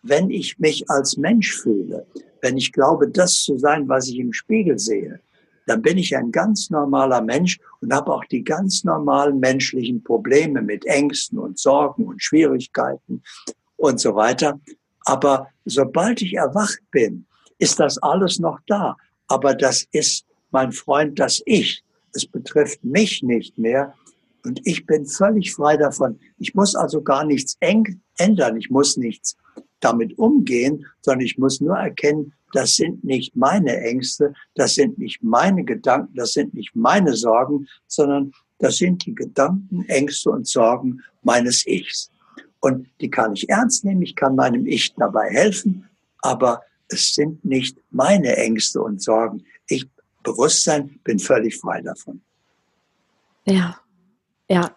[0.02, 2.06] Wenn ich mich als Mensch fühle,
[2.40, 5.20] wenn ich glaube, das zu sein, was ich im Spiegel sehe,
[5.66, 10.62] dann bin ich ein ganz normaler Mensch und habe auch die ganz normalen menschlichen Probleme
[10.62, 13.22] mit Ängsten und Sorgen und Schwierigkeiten
[13.76, 14.58] und so weiter.
[15.04, 17.26] Aber sobald ich erwacht bin,
[17.58, 18.96] ist das alles noch da.
[19.28, 23.94] Aber das ist, mein Freund, das Ich es betrifft mich nicht mehr
[24.44, 26.18] und ich bin völlig frei davon.
[26.38, 29.36] Ich muss also gar nichts ändern, ich muss nichts
[29.80, 35.22] damit umgehen, sondern ich muss nur erkennen, das sind nicht meine Ängste, das sind nicht
[35.22, 41.00] meine Gedanken, das sind nicht meine Sorgen, sondern das sind die Gedanken, Ängste und Sorgen
[41.22, 42.10] meines Ichs.
[42.60, 47.44] Und die kann ich ernst nehmen, ich kann meinem Ich dabei helfen, aber es sind
[47.44, 49.44] nicht meine Ängste und Sorgen.
[50.22, 52.20] Bewusstsein, bin völlig frei davon.
[53.44, 53.78] Ja,
[54.48, 54.70] ja,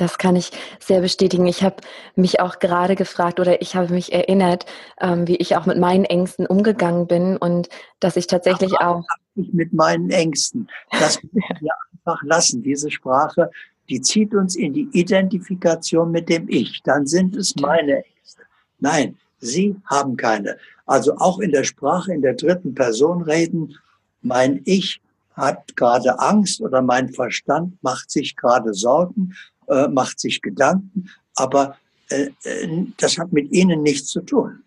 [0.00, 1.46] das kann ich sehr bestätigen.
[1.46, 1.76] Ich habe
[2.16, 4.64] mich auch gerade gefragt oder ich habe mich erinnert,
[5.00, 7.68] ähm, wie ich auch mit meinen Ängsten umgegangen bin und
[8.00, 9.04] dass ich tatsächlich Aber auch.
[9.34, 10.68] Mit meinen Ängsten.
[10.90, 12.62] Das müssen wir einfach lassen.
[12.62, 13.50] Diese Sprache,
[13.90, 16.82] die zieht uns in die Identifikation mit dem Ich.
[16.82, 18.42] Dann sind es meine Ängste.
[18.78, 20.56] Nein, Sie haben keine.
[20.86, 23.76] Also auch in der Sprache in der dritten Person reden,
[24.22, 25.00] mein Ich
[25.32, 29.34] hat gerade Angst oder mein Verstand macht sich gerade Sorgen,
[29.68, 31.76] äh, macht sich Gedanken, aber
[32.10, 34.62] äh, äh, das hat mit Ihnen nichts zu tun.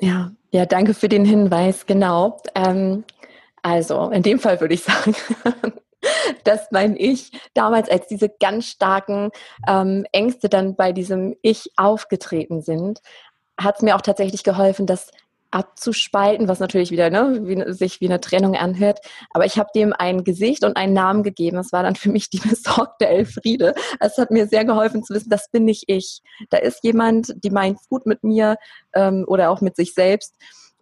[0.00, 2.40] Ja, ja, danke für den Hinweis, genau.
[2.54, 3.04] Ähm,
[3.62, 5.14] also, in dem Fall würde ich sagen,
[6.44, 9.30] dass mein Ich damals, als diese ganz starken
[9.68, 13.00] ähm, Ängste dann bei diesem Ich aufgetreten sind,
[13.58, 15.10] hat es mir auch tatsächlich geholfen, das
[15.52, 19.00] abzuspalten, was natürlich wieder ne, wie, sich wie eine Trennung anhört.
[19.30, 21.58] Aber ich habe dem ein Gesicht und einen Namen gegeben.
[21.58, 23.74] Es war dann für mich die besorgte Elfriede.
[24.00, 26.22] Es hat mir sehr geholfen zu wissen, das bin nicht ich.
[26.50, 28.56] Da ist jemand, die meint gut mit mir
[28.94, 30.34] ähm, oder auch mit sich selbst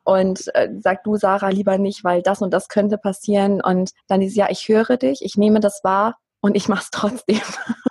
[0.05, 3.61] und äh, sagt du Sarah lieber nicht, weil das und das könnte passieren.
[3.61, 6.91] Und dann dieses ja, ich höre dich, ich nehme das wahr und ich mache es
[6.91, 7.41] trotzdem.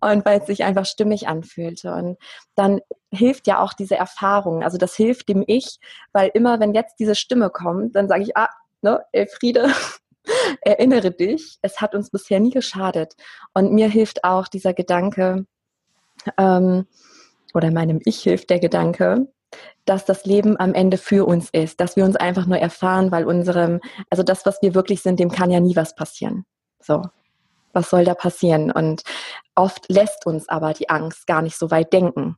[0.00, 1.92] und weil es sich einfach stimmig anfühlte.
[1.92, 2.18] Und
[2.54, 4.62] dann hilft ja auch diese Erfahrung.
[4.62, 5.78] Also das hilft dem Ich,
[6.12, 8.48] weil immer, wenn jetzt diese Stimme kommt, dann sage ich, ah,
[8.82, 9.70] ne, Elfriede,
[10.62, 13.14] erinnere dich, es hat uns bisher nie geschadet.
[13.54, 15.46] Und mir hilft auch dieser Gedanke,
[16.38, 16.86] ähm,
[17.54, 19.28] oder meinem Ich hilft der Gedanke,
[19.84, 23.24] dass das Leben am Ende für uns ist, dass wir uns einfach nur erfahren, weil
[23.24, 26.44] unserem, also das, was wir wirklich sind, dem kann ja nie was passieren.
[26.82, 27.02] So
[27.76, 28.72] was soll da passieren?
[28.72, 29.02] Und
[29.54, 32.36] oft lässt uns aber die Angst gar nicht so weit denken.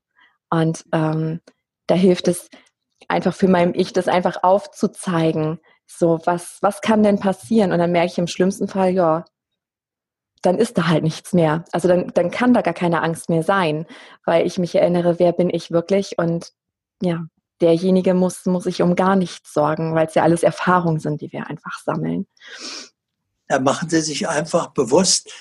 [0.50, 1.40] Und ähm,
[1.86, 2.48] da hilft es
[3.06, 5.60] einfach für mein Ich, das einfach aufzuzeigen.
[5.86, 7.72] So, was, was kann denn passieren?
[7.72, 9.24] Und dann merke ich im schlimmsten Fall, ja,
[10.42, 11.64] dann ist da halt nichts mehr.
[11.72, 13.86] Also dann, dann kann da gar keine Angst mehr sein,
[14.24, 16.18] weil ich mich erinnere, wer bin ich wirklich?
[16.18, 16.52] Und
[17.02, 17.24] ja,
[17.60, 21.32] derjenige muss, muss sich um gar nichts sorgen, weil es ja alles Erfahrungen sind, die
[21.32, 22.26] wir einfach sammeln.
[23.48, 25.32] Da machen Sie sich einfach bewusst,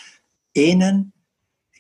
[0.54, 1.14] Ihnen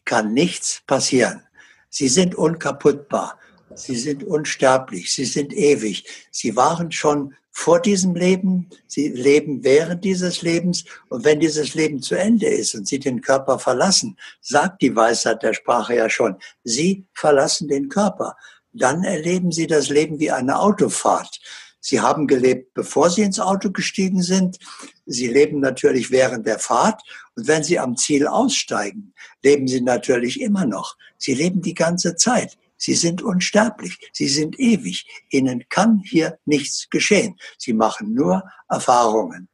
[0.05, 1.41] kann nichts passieren.
[1.89, 3.39] Sie sind unkaputtbar.
[3.73, 5.13] Sie sind unsterblich.
[5.13, 6.05] Sie sind ewig.
[6.31, 8.69] Sie waren schon vor diesem Leben.
[8.87, 10.85] Sie leben während dieses Lebens.
[11.09, 15.43] Und wenn dieses Leben zu Ende ist und Sie den Körper verlassen, sagt die Weisheit
[15.43, 18.35] der Sprache ja schon, Sie verlassen den Körper.
[18.73, 21.39] Dann erleben Sie das Leben wie eine Autofahrt.
[21.79, 24.57] Sie haben gelebt, bevor Sie ins Auto gestiegen sind.
[25.05, 27.01] Sie leben natürlich während der Fahrt.
[27.35, 29.13] Und wenn Sie am Ziel aussteigen,
[29.43, 30.97] leben Sie natürlich immer noch.
[31.17, 32.57] Sie leben die ganze Zeit.
[32.77, 33.97] Sie sind unsterblich.
[34.13, 35.07] Sie sind ewig.
[35.29, 37.37] Ihnen kann hier nichts geschehen.
[37.57, 39.49] Sie machen nur Erfahrungen.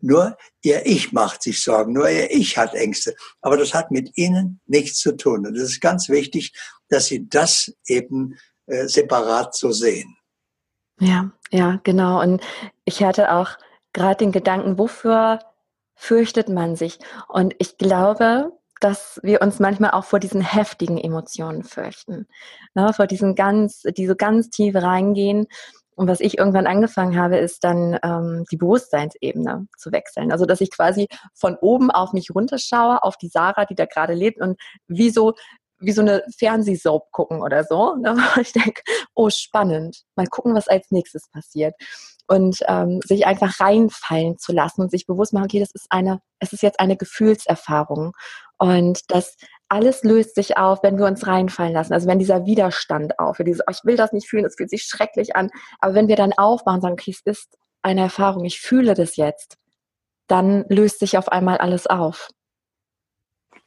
[0.00, 1.92] Nur Ihr Ich macht sich Sorgen.
[1.92, 3.14] Nur Ihr Ich hat Ängste.
[3.40, 5.46] Aber das hat mit Ihnen nichts zu tun.
[5.46, 6.52] Und es ist ganz wichtig,
[6.88, 10.16] dass Sie das eben äh, separat so sehen.
[10.98, 12.20] Ja, ja, genau.
[12.22, 12.42] Und
[12.84, 13.50] ich hatte auch
[13.92, 15.40] gerade den Gedanken, wofür
[15.94, 16.98] fürchtet man sich?
[17.28, 22.26] Und ich glaube, dass wir uns manchmal auch vor diesen heftigen Emotionen fürchten.
[22.74, 25.46] Ne, vor diesen ganz, die so ganz tief reingehen.
[25.96, 30.30] Und was ich irgendwann angefangen habe, ist dann ähm, die Bewusstseinsebene zu wechseln.
[30.30, 34.12] Also dass ich quasi von oben auf mich runterschaue, auf die Sarah, die da gerade
[34.12, 35.32] lebt und wie so
[35.78, 37.96] wie so eine Fernsehsoap gucken oder so.
[37.96, 38.16] Ne?
[38.40, 38.82] Ich denke,
[39.14, 40.02] oh, spannend.
[40.14, 41.74] Mal gucken, was als nächstes passiert.
[42.28, 46.20] Und ähm, sich einfach reinfallen zu lassen und sich bewusst machen, okay, das ist eine,
[46.40, 48.12] es ist jetzt eine Gefühlserfahrung.
[48.58, 49.36] Und das
[49.68, 51.92] alles löst sich auf, wenn wir uns reinfallen lassen.
[51.92, 54.84] Also wenn dieser Widerstand aufhört, dieses, oh, ich will das nicht fühlen, es fühlt sich
[54.84, 55.50] schrecklich an.
[55.80, 59.16] Aber wenn wir dann aufmachen und sagen, okay, es ist eine Erfahrung, ich fühle das
[59.16, 59.56] jetzt,
[60.28, 62.28] dann löst sich auf einmal alles auf.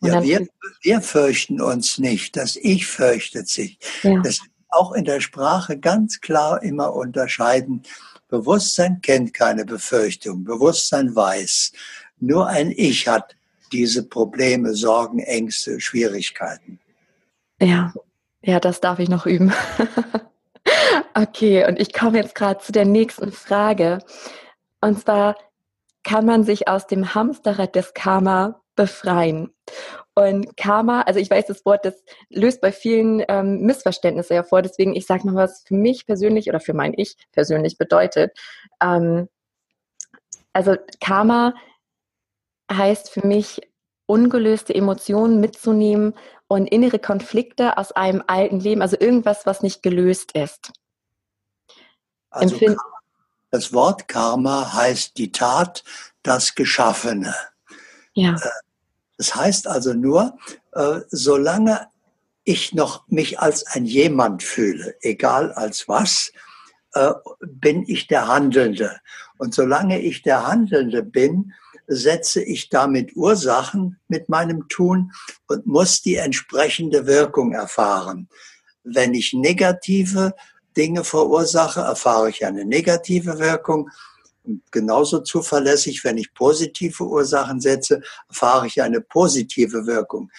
[0.02, 0.48] Ja, wir,
[0.82, 3.78] wir fürchten uns nicht, das Ich fürchtet sich.
[4.04, 4.22] Ja.
[4.22, 7.84] Das auch in der Sprache ganz klar immer unterscheiden.
[8.30, 10.44] Bewusstsein kennt keine Befürchtung.
[10.44, 11.74] Bewusstsein weiß.
[12.20, 13.36] Nur ein Ich hat
[13.72, 16.80] diese Probleme, Sorgen, Ängste, Schwierigkeiten.
[17.60, 17.94] Ja,
[18.42, 19.52] ja, das darf ich noch üben.
[21.14, 24.00] okay, und ich komme jetzt gerade zu der nächsten Frage.
[24.82, 25.36] Und zwar,
[26.04, 29.54] kann man sich aus dem Hamsterrad des Karma befreien.
[30.16, 34.62] Und Karma, also ich weiß, das Wort, das löst bei vielen ähm, Missverständnisse hervor.
[34.62, 38.32] Deswegen, ich sage mal, was für mich persönlich oder für mein Ich persönlich bedeutet.
[38.82, 39.28] Ähm,
[40.54, 41.56] also Karma
[42.72, 43.60] heißt für mich,
[44.06, 46.16] ungelöste Emotionen mitzunehmen
[46.48, 50.72] und innere Konflikte aus einem alten Leben, also irgendwas, was nicht gelöst ist.
[52.30, 52.58] Also
[53.52, 55.84] das Wort Karma heißt die Tat,
[56.24, 57.36] das Geschaffene.
[58.14, 58.36] Ja.
[58.36, 58.69] Äh,
[59.20, 60.38] das heißt also nur,
[60.72, 61.88] äh, solange
[62.46, 66.32] ich noch mich als ein jemand fühle, egal als was,
[66.94, 68.98] äh, bin ich der Handelnde.
[69.38, 71.52] Und solange ich der Handelnde bin,
[71.88, 75.12] setze ich damit Ursachen mit meinem Tun
[75.48, 78.30] und muss die entsprechende Wirkung erfahren.
[78.86, 80.34] Wenn ich negative
[80.78, 83.90] Dinge verursache, erfahre ich eine negative Wirkung.
[84.44, 90.32] Und genauso zuverlässig, wenn ich positive Ursachen setze, erfahre ich eine positive Wirkung.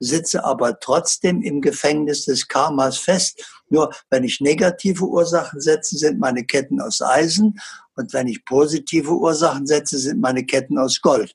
[0.00, 3.44] Sitze aber trotzdem im Gefängnis des Karmas fest.
[3.68, 7.60] Nur wenn ich negative Ursachen setze, sind meine Ketten aus Eisen.
[7.96, 11.34] Und wenn ich positive Ursachen setze, sind meine Ketten aus Gold.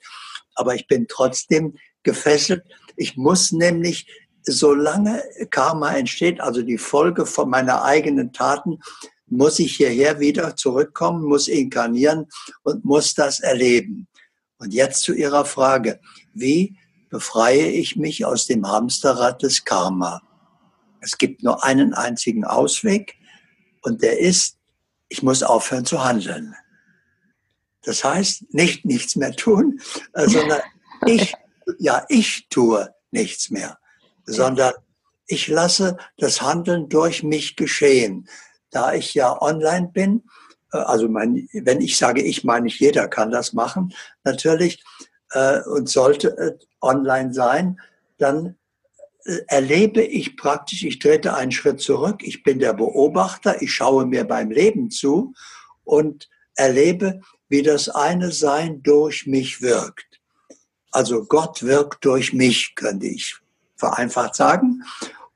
[0.55, 2.63] Aber ich bin trotzdem gefesselt.
[2.95, 4.07] Ich muss nämlich
[4.45, 8.79] solange Karma entsteht, also die Folge von meiner eigenen Taten,
[9.33, 12.27] muss ich hierher wieder zurückkommen, muss inkarnieren
[12.63, 14.07] und muss das erleben.
[14.57, 15.99] Und jetzt zu Ihrer Frage,
[16.33, 16.77] wie
[17.09, 20.21] befreie ich mich aus dem Hamsterrad des Karma?
[21.01, 23.15] Es gibt nur einen einzigen Ausweg
[23.81, 24.57] und der ist,
[25.09, 26.55] ich muss aufhören zu handeln.
[27.83, 29.81] Das heißt, nicht nichts mehr tun,
[30.13, 30.61] äh, sondern
[31.05, 31.33] ich,
[31.79, 33.77] ja, ich tue nichts mehr
[34.25, 34.73] sondern
[35.27, 38.27] ich lasse das Handeln durch mich geschehen.
[38.73, 40.23] Da ich ja online bin,
[40.71, 44.83] äh, also mein, wenn ich sage ich, meine ich, jeder kann das machen, natürlich,
[45.31, 47.79] äh, und sollte online sein,
[48.17, 48.55] dann
[49.25, 54.05] äh, erlebe ich praktisch, ich trete einen Schritt zurück, ich bin der Beobachter, ich schaue
[54.05, 55.33] mir beim Leben zu
[55.83, 60.21] und erlebe, wie das eine Sein durch mich wirkt.
[60.91, 63.37] Also Gott wirkt durch mich, könnte ich
[63.75, 64.83] vereinfacht sagen.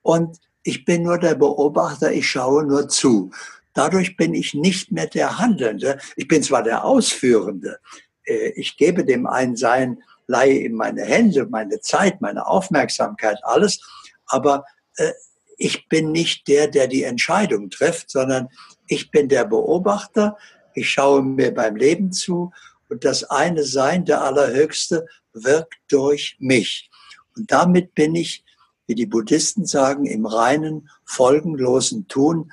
[0.02, 3.32] Und ich bin nur der Beobachter, ich schaue nur zu.
[3.73, 5.97] Dadurch bin ich nicht mehr der Handelnde.
[6.17, 7.80] Ich bin zwar der Ausführende.
[8.25, 13.80] Äh, ich gebe dem einen sein, leihe ihm meine Hände, meine Zeit, meine Aufmerksamkeit, alles.
[14.25, 14.65] Aber
[14.97, 15.13] äh,
[15.58, 18.49] ich bin nicht der, der die Entscheidung trifft, sondern
[18.89, 20.38] ich bin der Beobachter.
[20.73, 22.51] Ich schaue mir beim Leben zu
[22.89, 26.89] und das eine Sein, der Allerhöchste, wirkt durch mich.
[27.38, 28.43] Und damit bin ich,
[28.88, 32.52] wie die Buddhisten sagen, im reinen, folgenlosen Tun.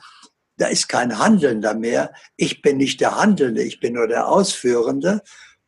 [0.57, 2.13] Da ist kein Handelnder mehr.
[2.37, 5.23] Ich bin nicht der Handelnde, ich bin nur der Ausführende.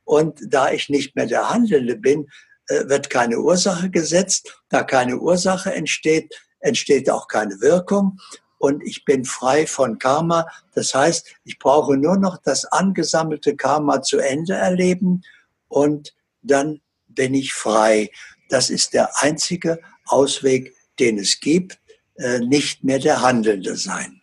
[0.05, 2.29] Und da ich nicht mehr der Handelnde bin,
[2.69, 4.61] äh, wird keine Ursache gesetzt.
[4.69, 8.19] Da keine Ursache entsteht, entsteht auch keine Wirkung.
[8.59, 10.47] Und ich bin frei von Karma.
[10.75, 15.23] Das heißt, ich brauche nur noch das angesammelte Karma zu Ende erleben
[15.69, 18.11] und dann bin ich frei
[18.49, 21.79] das ist der einzige Ausweg, den es gibt,
[22.17, 24.23] äh, nicht mehr der Handelnde sein.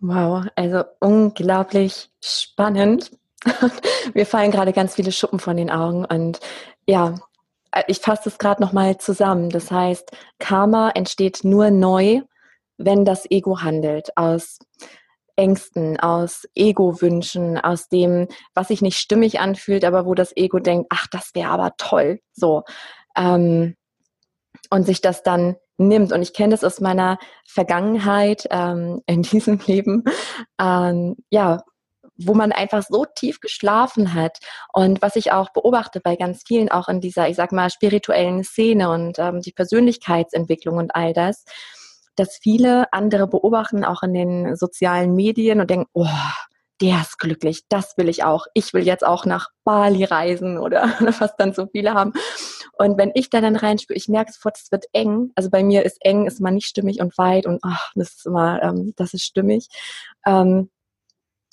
[0.00, 3.10] Wow, also unglaublich spannend.
[4.14, 6.40] Mir fallen gerade ganz viele Schuppen von den Augen und
[6.86, 7.14] ja,
[7.88, 9.50] ich fasse es gerade nochmal zusammen.
[9.50, 12.20] Das heißt, Karma entsteht nur neu,
[12.76, 14.58] wenn das Ego handelt, aus
[15.36, 20.86] Ängsten, aus Ego-Wünschen, aus dem, was sich nicht stimmig anfühlt, aber wo das Ego denkt,
[20.90, 22.62] ach, das wäre aber toll, so.
[23.16, 23.76] Ähm,
[24.70, 26.12] und sich das dann nimmt.
[26.12, 30.04] Und ich kenne das aus meiner Vergangenheit ähm, in diesem Leben,
[30.60, 31.62] ähm, ja,
[32.16, 34.38] wo man einfach so tief geschlafen hat.
[34.72, 38.44] Und was ich auch beobachte bei ganz vielen, auch in dieser, ich sag mal, spirituellen
[38.44, 41.44] Szene und ähm, die Persönlichkeitsentwicklung und all das,
[42.16, 46.06] dass viele andere beobachten, auch in den sozialen Medien und denken, oh,
[46.80, 48.46] der ist glücklich, das will ich auch.
[48.54, 50.82] Ich will jetzt auch nach Bali reisen oder
[51.20, 52.12] was dann so viele haben.
[52.72, 55.30] Und wenn ich da dann reinspüre, ich merke sofort, es wird eng.
[55.36, 58.26] Also bei mir ist eng, ist mal nicht stimmig und weit und ach, das ist
[58.26, 59.68] immer, ähm, das ist stimmig.
[60.26, 60.70] Ähm,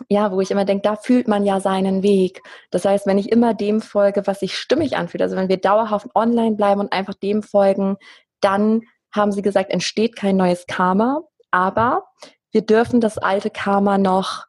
[0.10, 2.42] ja, wo ich immer denke, da fühlt man ja seinen Weg.
[2.72, 6.08] Das heißt, wenn ich immer dem folge, was sich stimmig anfühlt, also wenn wir dauerhaft
[6.16, 7.98] online bleiben und einfach dem folgen,
[8.40, 8.82] dann
[9.14, 12.06] haben sie gesagt, entsteht kein neues Karma, aber
[12.52, 14.46] wir dürfen das alte Karma noch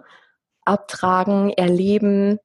[0.64, 2.38] abtragen, erleben.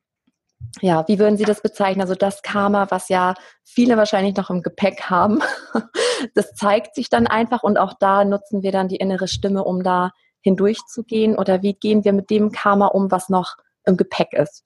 [0.81, 2.01] Ja, wie würden Sie das bezeichnen?
[2.01, 5.41] Also das Karma, was ja viele wahrscheinlich noch im Gepäck haben,
[6.35, 9.83] das zeigt sich dann einfach und auch da nutzen wir dann die innere Stimme, um
[9.83, 14.63] da hindurchzugehen oder wie gehen wir mit dem Karma um, was noch im Gepäck ist?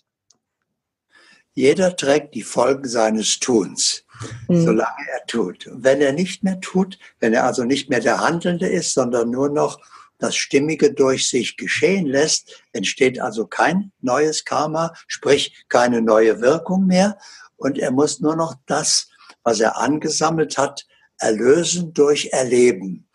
[1.53, 4.05] Jeder trägt die Folgen seines Tuns,
[4.47, 4.61] mhm.
[4.61, 5.67] solange er tut.
[5.67, 9.29] Und wenn er nicht mehr tut, wenn er also nicht mehr der Handelnde ist, sondern
[9.29, 9.79] nur noch
[10.21, 16.85] das Stimmige durch sich geschehen lässt, entsteht also kein neues Karma, sprich keine neue Wirkung
[16.85, 17.17] mehr.
[17.57, 19.09] Und er muss nur noch das,
[19.43, 20.85] was er angesammelt hat,
[21.17, 23.07] erlösen durch Erleben.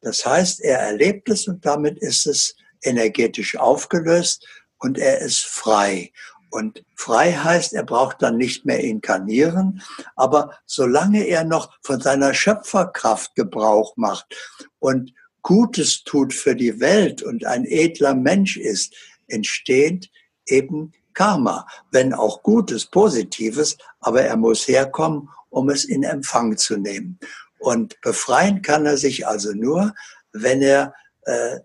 [0.00, 4.46] Das heißt, er erlebt es und damit ist es energetisch aufgelöst
[4.78, 6.12] und er ist frei.
[6.50, 9.82] Und frei heißt, er braucht dann nicht mehr inkarnieren,
[10.16, 14.34] aber solange er noch von seiner Schöpferkraft Gebrauch macht
[14.78, 15.12] und
[15.48, 18.94] Gutes tut für die Welt und ein edler Mensch ist,
[19.28, 20.10] entsteht
[20.46, 26.76] eben Karma, wenn auch Gutes, Positives, aber er muss herkommen, um es in Empfang zu
[26.76, 27.18] nehmen.
[27.58, 29.94] Und befreien kann er sich also nur,
[30.32, 30.92] wenn er
[31.22, 31.60] äh,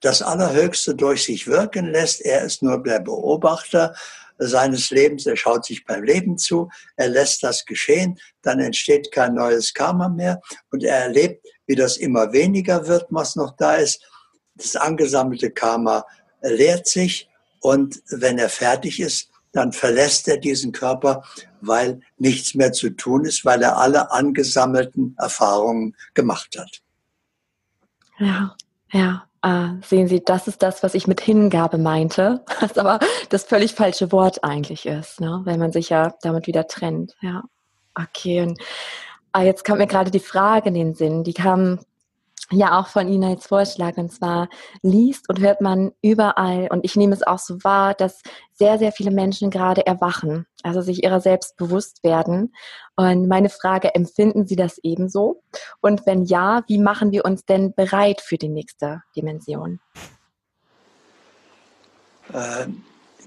[0.00, 2.22] das Allerhöchste durch sich wirken lässt.
[2.22, 3.94] Er ist nur der Beobachter
[4.38, 5.26] seines Lebens.
[5.26, 6.68] Er schaut sich beim Leben zu.
[6.96, 8.18] Er lässt das geschehen.
[8.42, 10.40] Dann entsteht kein neues Karma mehr.
[10.70, 14.02] Und er erlebt, wie das immer weniger wird, was noch da ist.
[14.54, 16.04] Das angesammelte Karma
[16.42, 17.28] leert sich.
[17.60, 21.24] Und wenn er fertig ist, dann verlässt er diesen Körper,
[21.62, 26.82] weil nichts mehr zu tun ist, weil er alle angesammelten Erfahrungen gemacht hat.
[28.18, 28.54] Ja,
[28.92, 29.25] ja.
[29.46, 33.76] Ah, sehen Sie, das ist das, was ich mit Hingabe meinte, was aber das völlig
[33.76, 35.42] falsche Wort eigentlich ist, ne?
[35.44, 37.14] weil man sich ja damit wieder trennt.
[37.20, 37.44] Ja,
[37.94, 38.42] okay.
[38.42, 38.58] Und
[39.30, 41.78] ah, jetzt kommt mir gerade die Frage in den Sinn, die kam
[42.50, 43.96] ja auch von Ihnen als Vorschlag.
[43.96, 44.48] Und zwar
[44.82, 48.22] liest und hört man überall, und ich nehme es auch so wahr, dass
[48.52, 52.54] sehr, sehr viele Menschen gerade erwachen, also sich ihrer selbst bewusst werden.
[52.94, 55.42] Und meine Frage, empfinden Sie das ebenso?
[55.80, 59.80] Und wenn ja, wie machen wir uns denn bereit für die nächste Dimension?
[62.32, 62.66] Äh,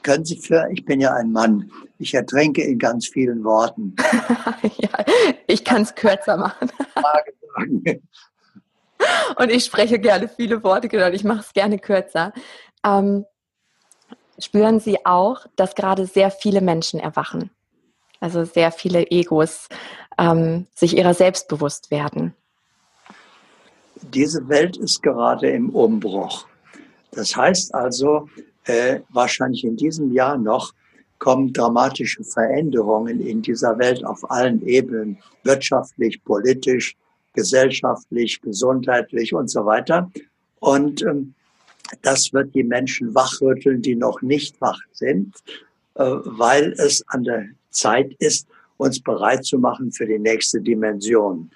[0.02, 3.96] können Sie für, ich bin ja ein Mann, ich ertränke in ganz vielen Worten.
[4.78, 5.06] ja,
[5.48, 6.72] ich kann es kürzer machen.
[6.94, 8.02] Frage sagen.
[9.38, 12.34] Und ich spreche gerne viele Worte, genau, ich mache es gerne kürzer.
[12.86, 13.26] Ähm,
[14.40, 17.50] spüren Sie auch, dass gerade sehr viele Menschen erwachen?
[18.20, 19.70] Also sehr viele Egos
[20.18, 22.36] ähm, sich ihrer selbst bewusst werden.
[24.02, 26.46] Diese Welt ist gerade im Umbruch.
[27.12, 28.30] Das heißt also,
[28.66, 30.74] äh, wahrscheinlich in diesem Jahr noch
[31.18, 36.96] kommen dramatische Veränderungen in dieser Welt auf allen Ebenen, wirtschaftlich, politisch,
[37.34, 40.12] gesellschaftlich, gesundheitlich und so weiter.
[40.60, 41.34] Und ähm,
[42.02, 45.36] das wird die Menschen wachrütteln, die noch nicht wach sind,
[45.96, 51.52] äh, weil es an der Zeit ist, uns bereit zu machen für die nächste Dimension.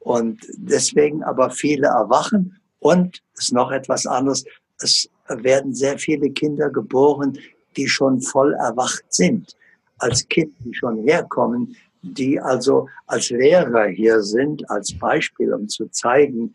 [0.00, 4.44] Und deswegen aber viele erwachen und es ist noch etwas anderes.
[4.78, 7.38] Es werden sehr viele Kinder geboren,
[7.76, 9.56] die schon voll erwacht sind.
[9.98, 15.86] Als Kind, die schon herkommen, die also als Lehrer hier sind, als Beispiel, um zu
[15.86, 16.54] zeigen,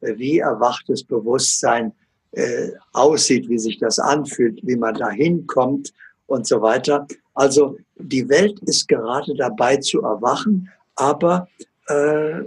[0.00, 1.92] wie erwachtes Bewusstsein
[2.32, 5.92] äh, aussieht, wie sich das anfühlt, wie man da hinkommt
[6.26, 7.06] und so weiter.
[7.34, 11.48] Also die Welt ist gerade dabei zu erwachen, aber
[11.88, 12.42] äh,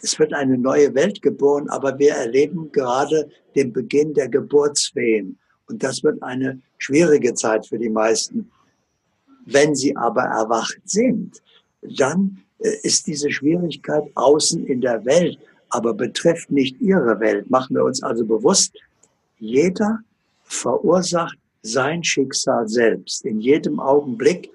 [0.00, 5.38] es wird eine neue Welt geboren, aber wir erleben gerade den Beginn der Geburtswehen.
[5.66, 8.50] Und das wird eine schwierige Zeit für die meisten.
[9.46, 11.42] Wenn sie aber erwacht sind,
[11.82, 15.38] dann äh, ist diese Schwierigkeit außen in der Welt,
[15.70, 17.50] aber betrifft nicht ihre Welt.
[17.50, 18.72] Machen wir uns also bewusst,
[19.38, 20.00] jeder
[20.44, 23.24] verursacht sein Schicksal selbst.
[23.24, 24.50] In jedem Augenblick.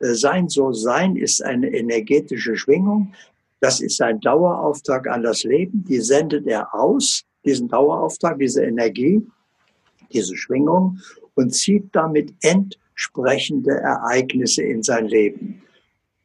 [0.00, 3.12] Äh, sein So-Sein ist eine energetische Schwingung.
[3.60, 5.84] Das ist ein Dauerauftrag an das Leben.
[5.88, 9.26] Die sendet er aus, diesen Dauerauftrag, diese Energie,
[10.12, 11.00] diese Schwingung
[11.34, 15.62] und zieht damit end sprechende Ereignisse in sein Leben.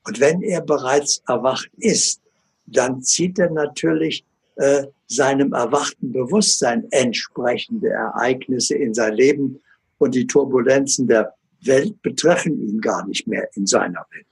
[0.05, 2.19] Und wenn er bereits erwacht ist,
[2.65, 9.61] dann zieht er natürlich äh, seinem erwachten Bewusstsein entsprechende Ereignisse in sein Leben
[9.99, 14.25] und die Turbulenzen der Welt betreffen ihn gar nicht mehr in seiner Welt.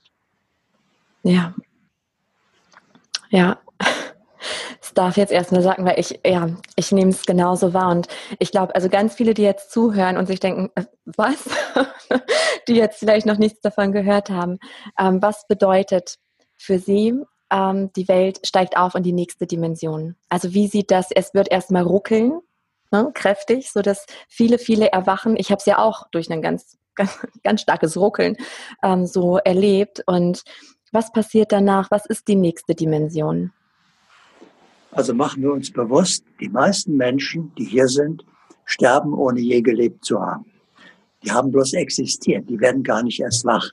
[1.24, 1.56] Ja.
[3.30, 3.62] Ja,
[4.94, 7.92] darf jetzt erstmal sagen, weil ich, ja, ich nehme es genauso wahr.
[7.92, 8.08] Und
[8.40, 11.50] ich glaube, also ganz viele, die jetzt zuhören und sich denken, äh, was?
[12.68, 14.60] die jetzt vielleicht noch nichts davon gehört haben.
[15.00, 16.18] Ähm, was bedeutet
[16.58, 17.20] für sie,
[17.52, 20.16] ähm, die Welt steigt auf in die nächste Dimension?
[20.30, 21.12] Also wie sieht das?
[21.12, 22.40] Es wird erstmal ruckeln,
[22.92, 25.36] ne, kräftig, sodass viele, viele erwachen.
[25.38, 28.38] Ich habe es ja auch durch ein ganz, ganz, ganz starkes Ruckeln
[28.84, 30.04] ähm, so erlebt.
[30.06, 30.44] Und
[30.92, 31.90] was passiert danach?
[31.92, 33.54] Was ist die nächste Dimension?
[34.92, 38.26] Also machen wir uns bewusst, die meisten Menschen, die hier sind,
[38.66, 40.46] sterben, ohne je gelebt zu haben.
[41.24, 43.70] Die haben bloß existiert, die werden gar nicht erst wach.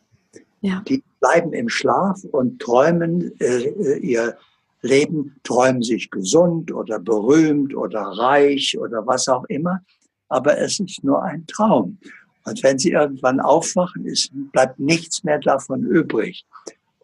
[0.61, 0.83] Ja.
[0.89, 4.37] Die bleiben im Schlaf und träumen äh, ihr
[4.83, 9.81] Leben, träumen sich gesund oder berühmt oder reich oder was auch immer.
[10.29, 11.99] Aber es ist nur ein Traum.
[12.45, 16.47] Und wenn sie irgendwann aufwachen, ist, bleibt nichts mehr davon übrig.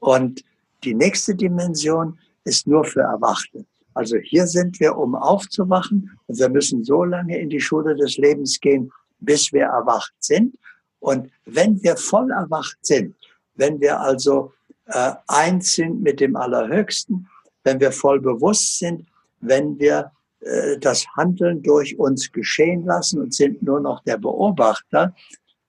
[0.00, 0.44] Und
[0.84, 3.64] die nächste Dimension ist nur für Erwachte.
[3.94, 8.16] Also hier sind wir, um aufzuwachen und wir müssen so lange in die Schule des
[8.16, 10.56] Lebens gehen, bis wir erwacht sind.
[11.00, 13.14] Und wenn wir voll erwacht sind,
[13.54, 14.52] wenn wir also
[14.86, 17.28] äh, eins sind mit dem Allerhöchsten,
[17.62, 19.06] wenn wir voll bewusst sind,
[19.40, 25.14] wenn wir äh, das Handeln durch uns geschehen lassen und sind nur noch der Beobachter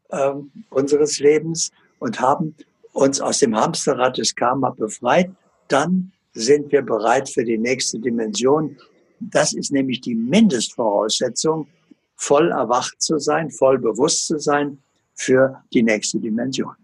[0.09, 0.33] äh,
[0.69, 2.55] unseres Lebens und haben
[2.93, 5.29] uns aus dem Hamsterrad des Karma befreit,
[5.67, 8.77] dann sind wir bereit für die nächste Dimension.
[9.19, 11.67] Das ist nämlich die Mindestvoraussetzung,
[12.15, 14.81] voll erwacht zu sein, voll bewusst zu sein
[15.15, 16.75] für die nächste Dimension.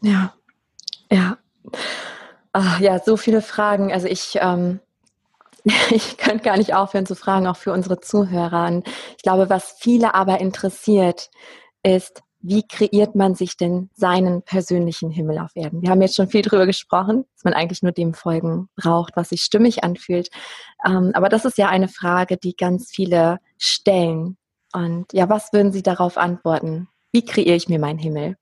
[0.00, 0.34] Ja,
[1.10, 1.38] ja.
[2.52, 3.92] Ach, ja, so viele Fragen.
[3.92, 4.80] Also ich, ähm,
[5.90, 8.66] ich könnte gar nicht aufhören zu fragen, auch für unsere Zuhörer.
[8.66, 8.86] Und
[9.16, 11.30] ich glaube, was viele aber interessiert,
[11.82, 15.80] ist, wie kreiert man sich denn seinen persönlichen Himmel auf Erden?
[15.80, 19.30] Wir haben jetzt schon viel darüber gesprochen, dass man eigentlich nur dem folgen braucht, was
[19.30, 20.28] sich stimmig anfühlt.
[20.86, 24.36] Ähm, aber das ist ja eine Frage, die ganz viele stellen.
[24.74, 26.88] Und ja, was würden Sie darauf antworten?
[27.12, 28.36] Wie kreiere ich mir meinen Himmel?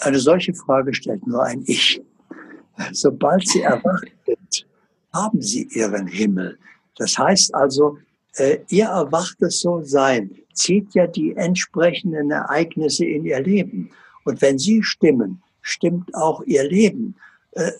[0.00, 2.02] Eine solche Frage stellt nur ein Ich.
[2.90, 4.66] Sobald Sie erwacht sind,
[5.14, 6.58] haben Sie Ihren Himmel.
[6.96, 7.98] Das heißt also,
[8.34, 13.90] äh, Ihr erwachtes So-Sein zieht ja die entsprechenden Ereignisse in ihr Leben.
[14.24, 17.14] Und wenn sie stimmen, stimmt auch ihr Leben.
[17.52, 17.72] Äh,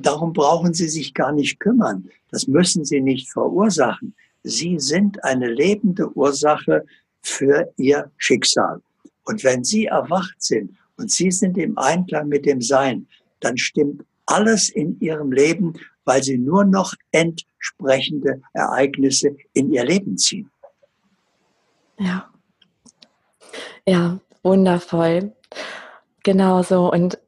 [0.00, 2.08] darum brauchen sie sich gar nicht kümmern.
[2.30, 4.14] Das müssen sie nicht verursachen.
[4.42, 6.84] Sie sind eine lebende Ursache
[7.22, 8.80] für ihr Schicksal.
[9.24, 13.06] Und wenn sie erwacht sind und sie sind im Einklang mit dem Sein,
[13.40, 20.16] dann stimmt alles in ihrem Leben, weil sie nur noch entsprechende Ereignisse in ihr Leben
[20.16, 20.50] ziehen.
[21.98, 22.30] Ja.
[23.86, 25.32] Ja, wundervoll.
[26.22, 26.90] Genau so.
[26.90, 27.18] Und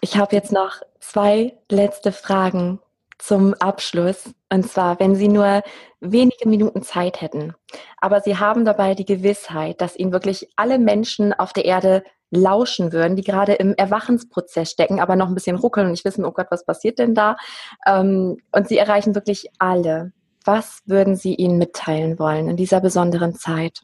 [0.00, 2.80] ich habe jetzt noch zwei letzte Fragen
[3.18, 4.34] zum Abschluss.
[4.52, 5.62] Und zwar, wenn Sie nur
[6.00, 7.54] wenige Minuten Zeit hätten,
[7.98, 12.92] aber Sie haben dabei die Gewissheit, dass Ihnen wirklich alle Menschen auf der Erde lauschen
[12.92, 16.32] würden, die gerade im Erwachensprozess stecken, aber noch ein bisschen ruckeln und nicht wissen, oh
[16.32, 17.36] Gott, was passiert denn da?
[17.86, 20.12] Ähm, und Sie erreichen wirklich alle.
[20.46, 23.82] Was würden Sie ihnen mitteilen wollen in dieser besonderen Zeit?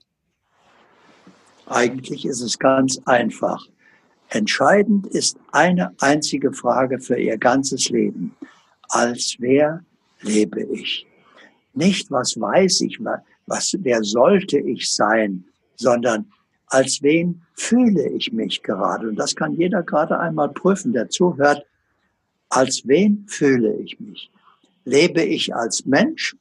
[1.67, 3.67] Eigentlich ist es ganz einfach.
[4.29, 8.37] Entscheidend ist eine einzige Frage für Ihr ganzes Leben.
[8.91, 9.85] Als wer
[10.21, 11.05] lebe ich?
[11.75, 13.01] Nicht, was weiß ich,
[13.47, 15.45] was, wer sollte ich sein,
[15.75, 16.31] sondern
[16.67, 19.09] als wen fühle ich mich gerade?
[19.09, 21.67] Und das kann jeder gerade einmal prüfen, der zuhört.
[22.51, 24.31] Als wen fühle ich mich?
[24.85, 26.37] Lebe ich als Mensch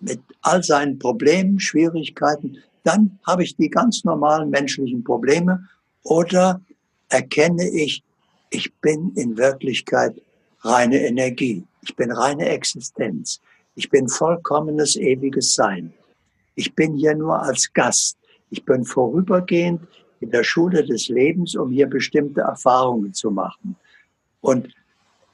[0.00, 5.68] mit all seinen Problemen, Schwierigkeiten, dann habe ich die ganz normalen menschlichen Probleme
[6.02, 6.60] oder
[7.08, 8.02] erkenne ich,
[8.50, 10.14] ich bin in Wirklichkeit
[10.60, 11.64] reine Energie.
[11.82, 13.40] Ich bin reine Existenz.
[13.74, 15.92] Ich bin vollkommenes ewiges Sein.
[16.54, 18.18] Ich bin hier nur als Gast.
[18.50, 19.82] Ich bin vorübergehend
[20.20, 23.76] in der Schule des Lebens, um hier bestimmte Erfahrungen zu machen.
[24.40, 24.68] Und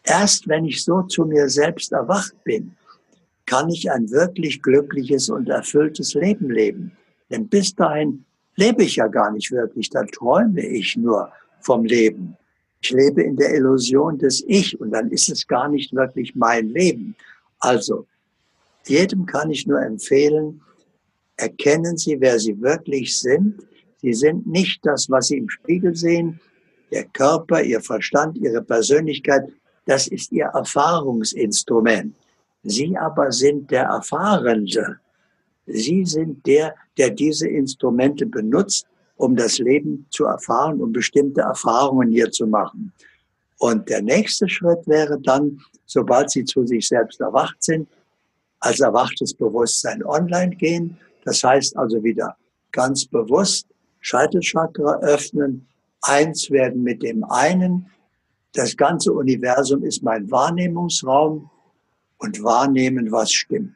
[0.02, 2.76] erst wenn ich so zu mir selbst erwacht bin,
[3.46, 6.92] kann ich ein wirklich glückliches und erfülltes Leben leben.
[7.30, 8.24] Denn bis dahin
[8.56, 11.30] lebe ich ja gar nicht wirklich, da träume ich nur
[11.60, 12.36] vom Leben.
[12.80, 16.68] Ich lebe in der Illusion des Ich und dann ist es gar nicht wirklich mein
[16.68, 17.16] Leben.
[17.58, 18.06] Also,
[18.86, 20.60] jedem kann ich nur empfehlen,
[21.36, 23.62] erkennen Sie, wer Sie wirklich sind.
[24.02, 26.40] Sie sind nicht das, was Sie im Spiegel sehen.
[26.90, 29.44] Ihr Körper, Ihr Verstand, Ihre Persönlichkeit,
[29.86, 32.14] das ist Ihr Erfahrungsinstrument.
[32.64, 34.98] Sie aber sind der Erfahrende.
[35.66, 38.86] Sie sind der, der diese Instrumente benutzt,
[39.16, 42.92] um das Leben zu erfahren, um bestimmte Erfahrungen hier zu machen.
[43.58, 47.88] Und der nächste Schritt wäre dann, sobald Sie zu sich selbst erwacht sind,
[48.60, 50.98] als erwachtes Bewusstsein online gehen.
[51.24, 52.36] Das heißt also wieder
[52.72, 53.66] ganz bewusst
[54.00, 55.66] Scheitelchakra öffnen,
[56.02, 57.86] eins werden mit dem einen.
[58.52, 61.50] Das ganze Universum ist mein Wahrnehmungsraum
[62.18, 63.74] und wahrnehmen, was stimmt.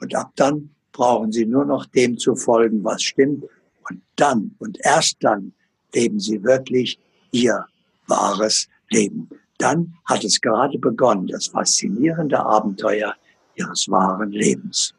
[0.00, 3.44] Und ab dann brauchen Sie nur noch dem zu folgen, was stimmt.
[3.88, 5.52] Und dann und erst dann
[5.94, 6.98] leben Sie wirklich
[7.30, 7.66] Ihr
[8.06, 9.28] wahres Leben.
[9.58, 13.14] Dann hat es gerade begonnen, das faszinierende Abenteuer
[13.54, 14.94] Ihres wahren Lebens.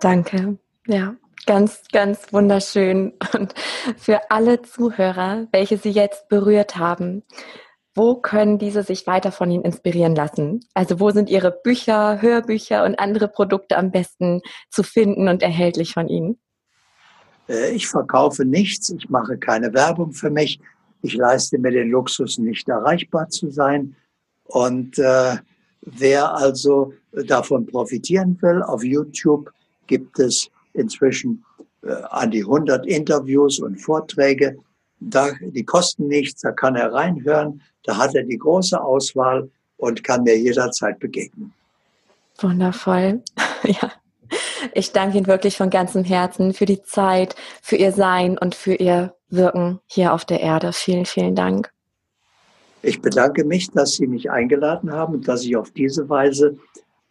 [0.00, 0.58] Danke.
[0.86, 1.16] Ja,
[1.46, 3.12] ganz, ganz wunderschön.
[3.32, 3.54] Und
[3.96, 7.22] für alle Zuhörer, welche Sie jetzt berührt haben,
[7.94, 10.60] wo können diese sich weiter von Ihnen inspirieren lassen?
[10.74, 15.92] Also wo sind Ihre Bücher, Hörbücher und andere Produkte am besten zu finden und erhältlich
[15.92, 16.38] von Ihnen?
[17.48, 20.60] Äh, ich verkaufe nichts, ich mache keine Werbung für mich,
[21.02, 23.94] ich leiste mir den Luxus, nicht erreichbar zu sein.
[24.44, 25.36] Und äh,
[25.82, 29.50] wer also davon profitieren will, auf YouTube
[29.86, 31.44] gibt es inzwischen
[31.82, 34.56] äh, an die 100 Interviews und Vorträge.
[35.00, 40.02] Da, die kosten nichts, da kann er reinhören, da hat er die große Auswahl und
[40.02, 41.52] kann mir jederzeit begegnen.
[42.38, 43.22] Wundervoll.
[43.64, 43.92] ja.
[44.72, 48.74] Ich danke Ihnen wirklich von ganzem Herzen für die Zeit, für Ihr Sein und für
[48.74, 50.72] Ihr Wirken hier auf der Erde.
[50.72, 51.70] Vielen, vielen Dank.
[52.82, 56.58] Ich bedanke mich, dass Sie mich eingeladen haben und dass ich auf diese Weise,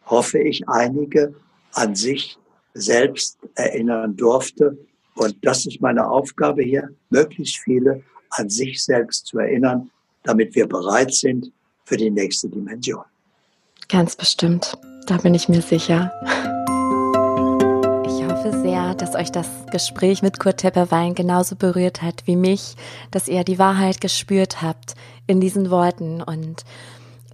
[0.06, 1.34] hoffe ich, einige
[1.74, 2.38] an sich
[2.74, 4.78] selbst erinnern durfte.
[5.16, 9.92] Und das ist meine Aufgabe hier, möglichst viele an sich selbst zu erinnern,
[10.24, 11.52] damit wir bereit sind
[11.86, 13.04] für die nächste Dimension.
[13.90, 16.12] Ganz bestimmt, da bin ich mir sicher.
[18.06, 22.76] Ich hoffe sehr, dass euch das Gespräch mit Kurt Tepperwein genauso berührt hat wie mich,
[23.12, 24.96] dass ihr die Wahrheit gespürt habt,
[25.28, 26.22] in diesen Worten.
[26.22, 26.64] Und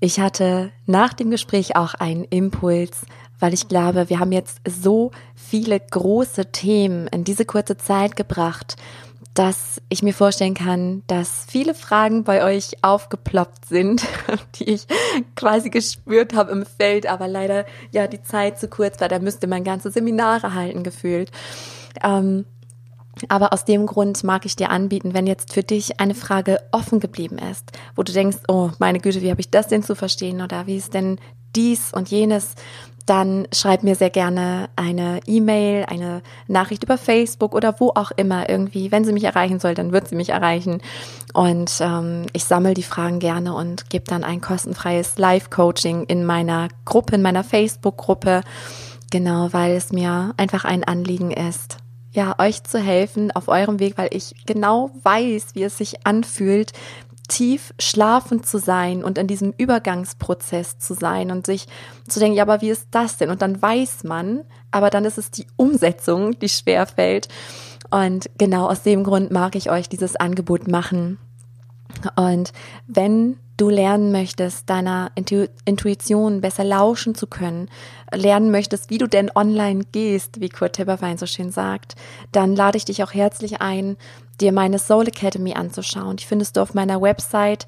[0.02, 3.06] ich hatte nach dem Gespräch auch einen Impuls,
[3.40, 8.76] weil ich glaube, wir haben jetzt so viele große Themen in diese kurze Zeit gebracht,
[9.34, 14.06] dass ich mir vorstellen kann, dass viele Fragen bei euch aufgeploppt sind,
[14.56, 14.88] die ich
[15.36, 19.08] quasi gespürt habe im Feld, aber leider ja die Zeit zu kurz war.
[19.08, 21.32] Da müsste man ganze Seminare halten gefühlt.
[22.04, 22.46] Ähm,
[23.28, 27.00] aber aus dem Grund mag ich dir anbieten, wenn jetzt für dich eine Frage offen
[27.00, 30.42] geblieben ist, wo du denkst, oh meine Güte, wie habe ich das denn zu verstehen
[30.42, 31.20] oder wie ist denn
[31.56, 32.56] dies und jenes,
[33.10, 38.50] dann schreib mir sehr gerne eine E-Mail, eine Nachricht über Facebook oder wo auch immer
[38.50, 38.92] irgendwie.
[38.92, 40.82] Wenn sie mich erreichen soll, dann wird sie mich erreichen.
[41.34, 46.68] Und ähm, ich sammle die Fragen gerne und gebe dann ein kostenfreies Live-Coaching in meiner
[46.86, 48.42] Gruppe, in meiner Facebook-Gruppe.
[49.12, 51.78] Genau, weil es mir einfach ein Anliegen ist,
[52.12, 56.74] ja, euch zu helfen auf eurem Weg, weil ich genau weiß, wie es sich anfühlt,
[57.30, 61.68] tief schlafen zu sein und in diesem Übergangsprozess zu sein und sich
[62.08, 63.30] zu denken, ja, aber wie ist das denn?
[63.30, 67.30] Und dann weiß man, aber dann ist es die Umsetzung, die schwer fällt.
[67.90, 71.18] Und genau aus dem Grund mag ich euch dieses Angebot machen.
[72.16, 72.52] Und
[72.88, 77.70] wenn du lernen möchtest, deiner Intu Intuition besser lauschen zu können,
[78.14, 81.96] lernen möchtest, wie du denn online gehst, wie Kurt Tepperwein so schön sagt,
[82.32, 83.98] dann lade ich dich auch herzlich ein,
[84.40, 86.18] dir meine Soul Academy anzuschauen.
[86.18, 87.66] Die findest du auf meiner Website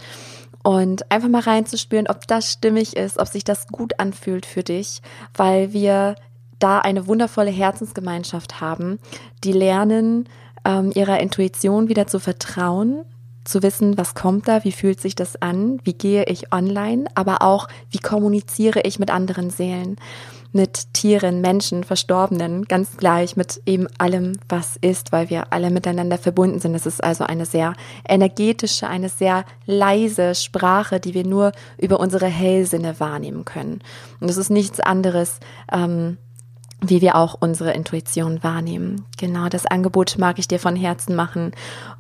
[0.64, 5.02] und einfach mal reinzuspüren, ob das stimmig ist, ob sich das gut anfühlt für dich,
[5.36, 6.16] weil wir
[6.60, 9.00] da eine wundervolle Herzensgemeinschaft haben,
[9.44, 10.30] die lernen,
[10.64, 13.04] ähm, ihrer Intuition wieder zu vertrauen,
[13.44, 17.42] zu wissen, was kommt da, wie fühlt sich das an, wie gehe ich online, aber
[17.42, 19.98] auch, wie kommuniziere ich mit anderen Seelen,
[20.54, 26.18] mit Tieren, Menschen, Verstorbenen, ganz gleich mit eben allem, was ist, weil wir alle miteinander
[26.18, 26.76] verbunden sind.
[26.76, 27.74] Es ist also eine sehr
[28.08, 33.80] energetische, eine sehr leise Sprache, die wir nur über unsere Hellsinne wahrnehmen können.
[34.20, 35.40] Und es ist nichts anderes,
[35.72, 36.18] ähm,
[36.84, 39.06] wie wir auch unsere Intuition wahrnehmen.
[39.18, 41.52] Genau, das Angebot mag ich dir von Herzen machen.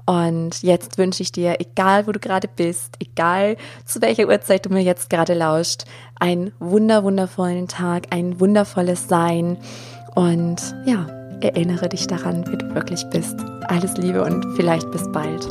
[0.05, 4.69] Und jetzt wünsche ich dir, egal wo du gerade bist, egal zu welcher Uhrzeit du
[4.69, 5.83] mir jetzt gerade lauscht,
[6.19, 9.57] einen wunder, wundervollen Tag, ein wundervolles Sein.
[10.15, 11.05] Und ja,
[11.41, 13.39] erinnere dich daran, wie du wirklich bist.
[13.67, 15.47] Alles Liebe und vielleicht bis bald.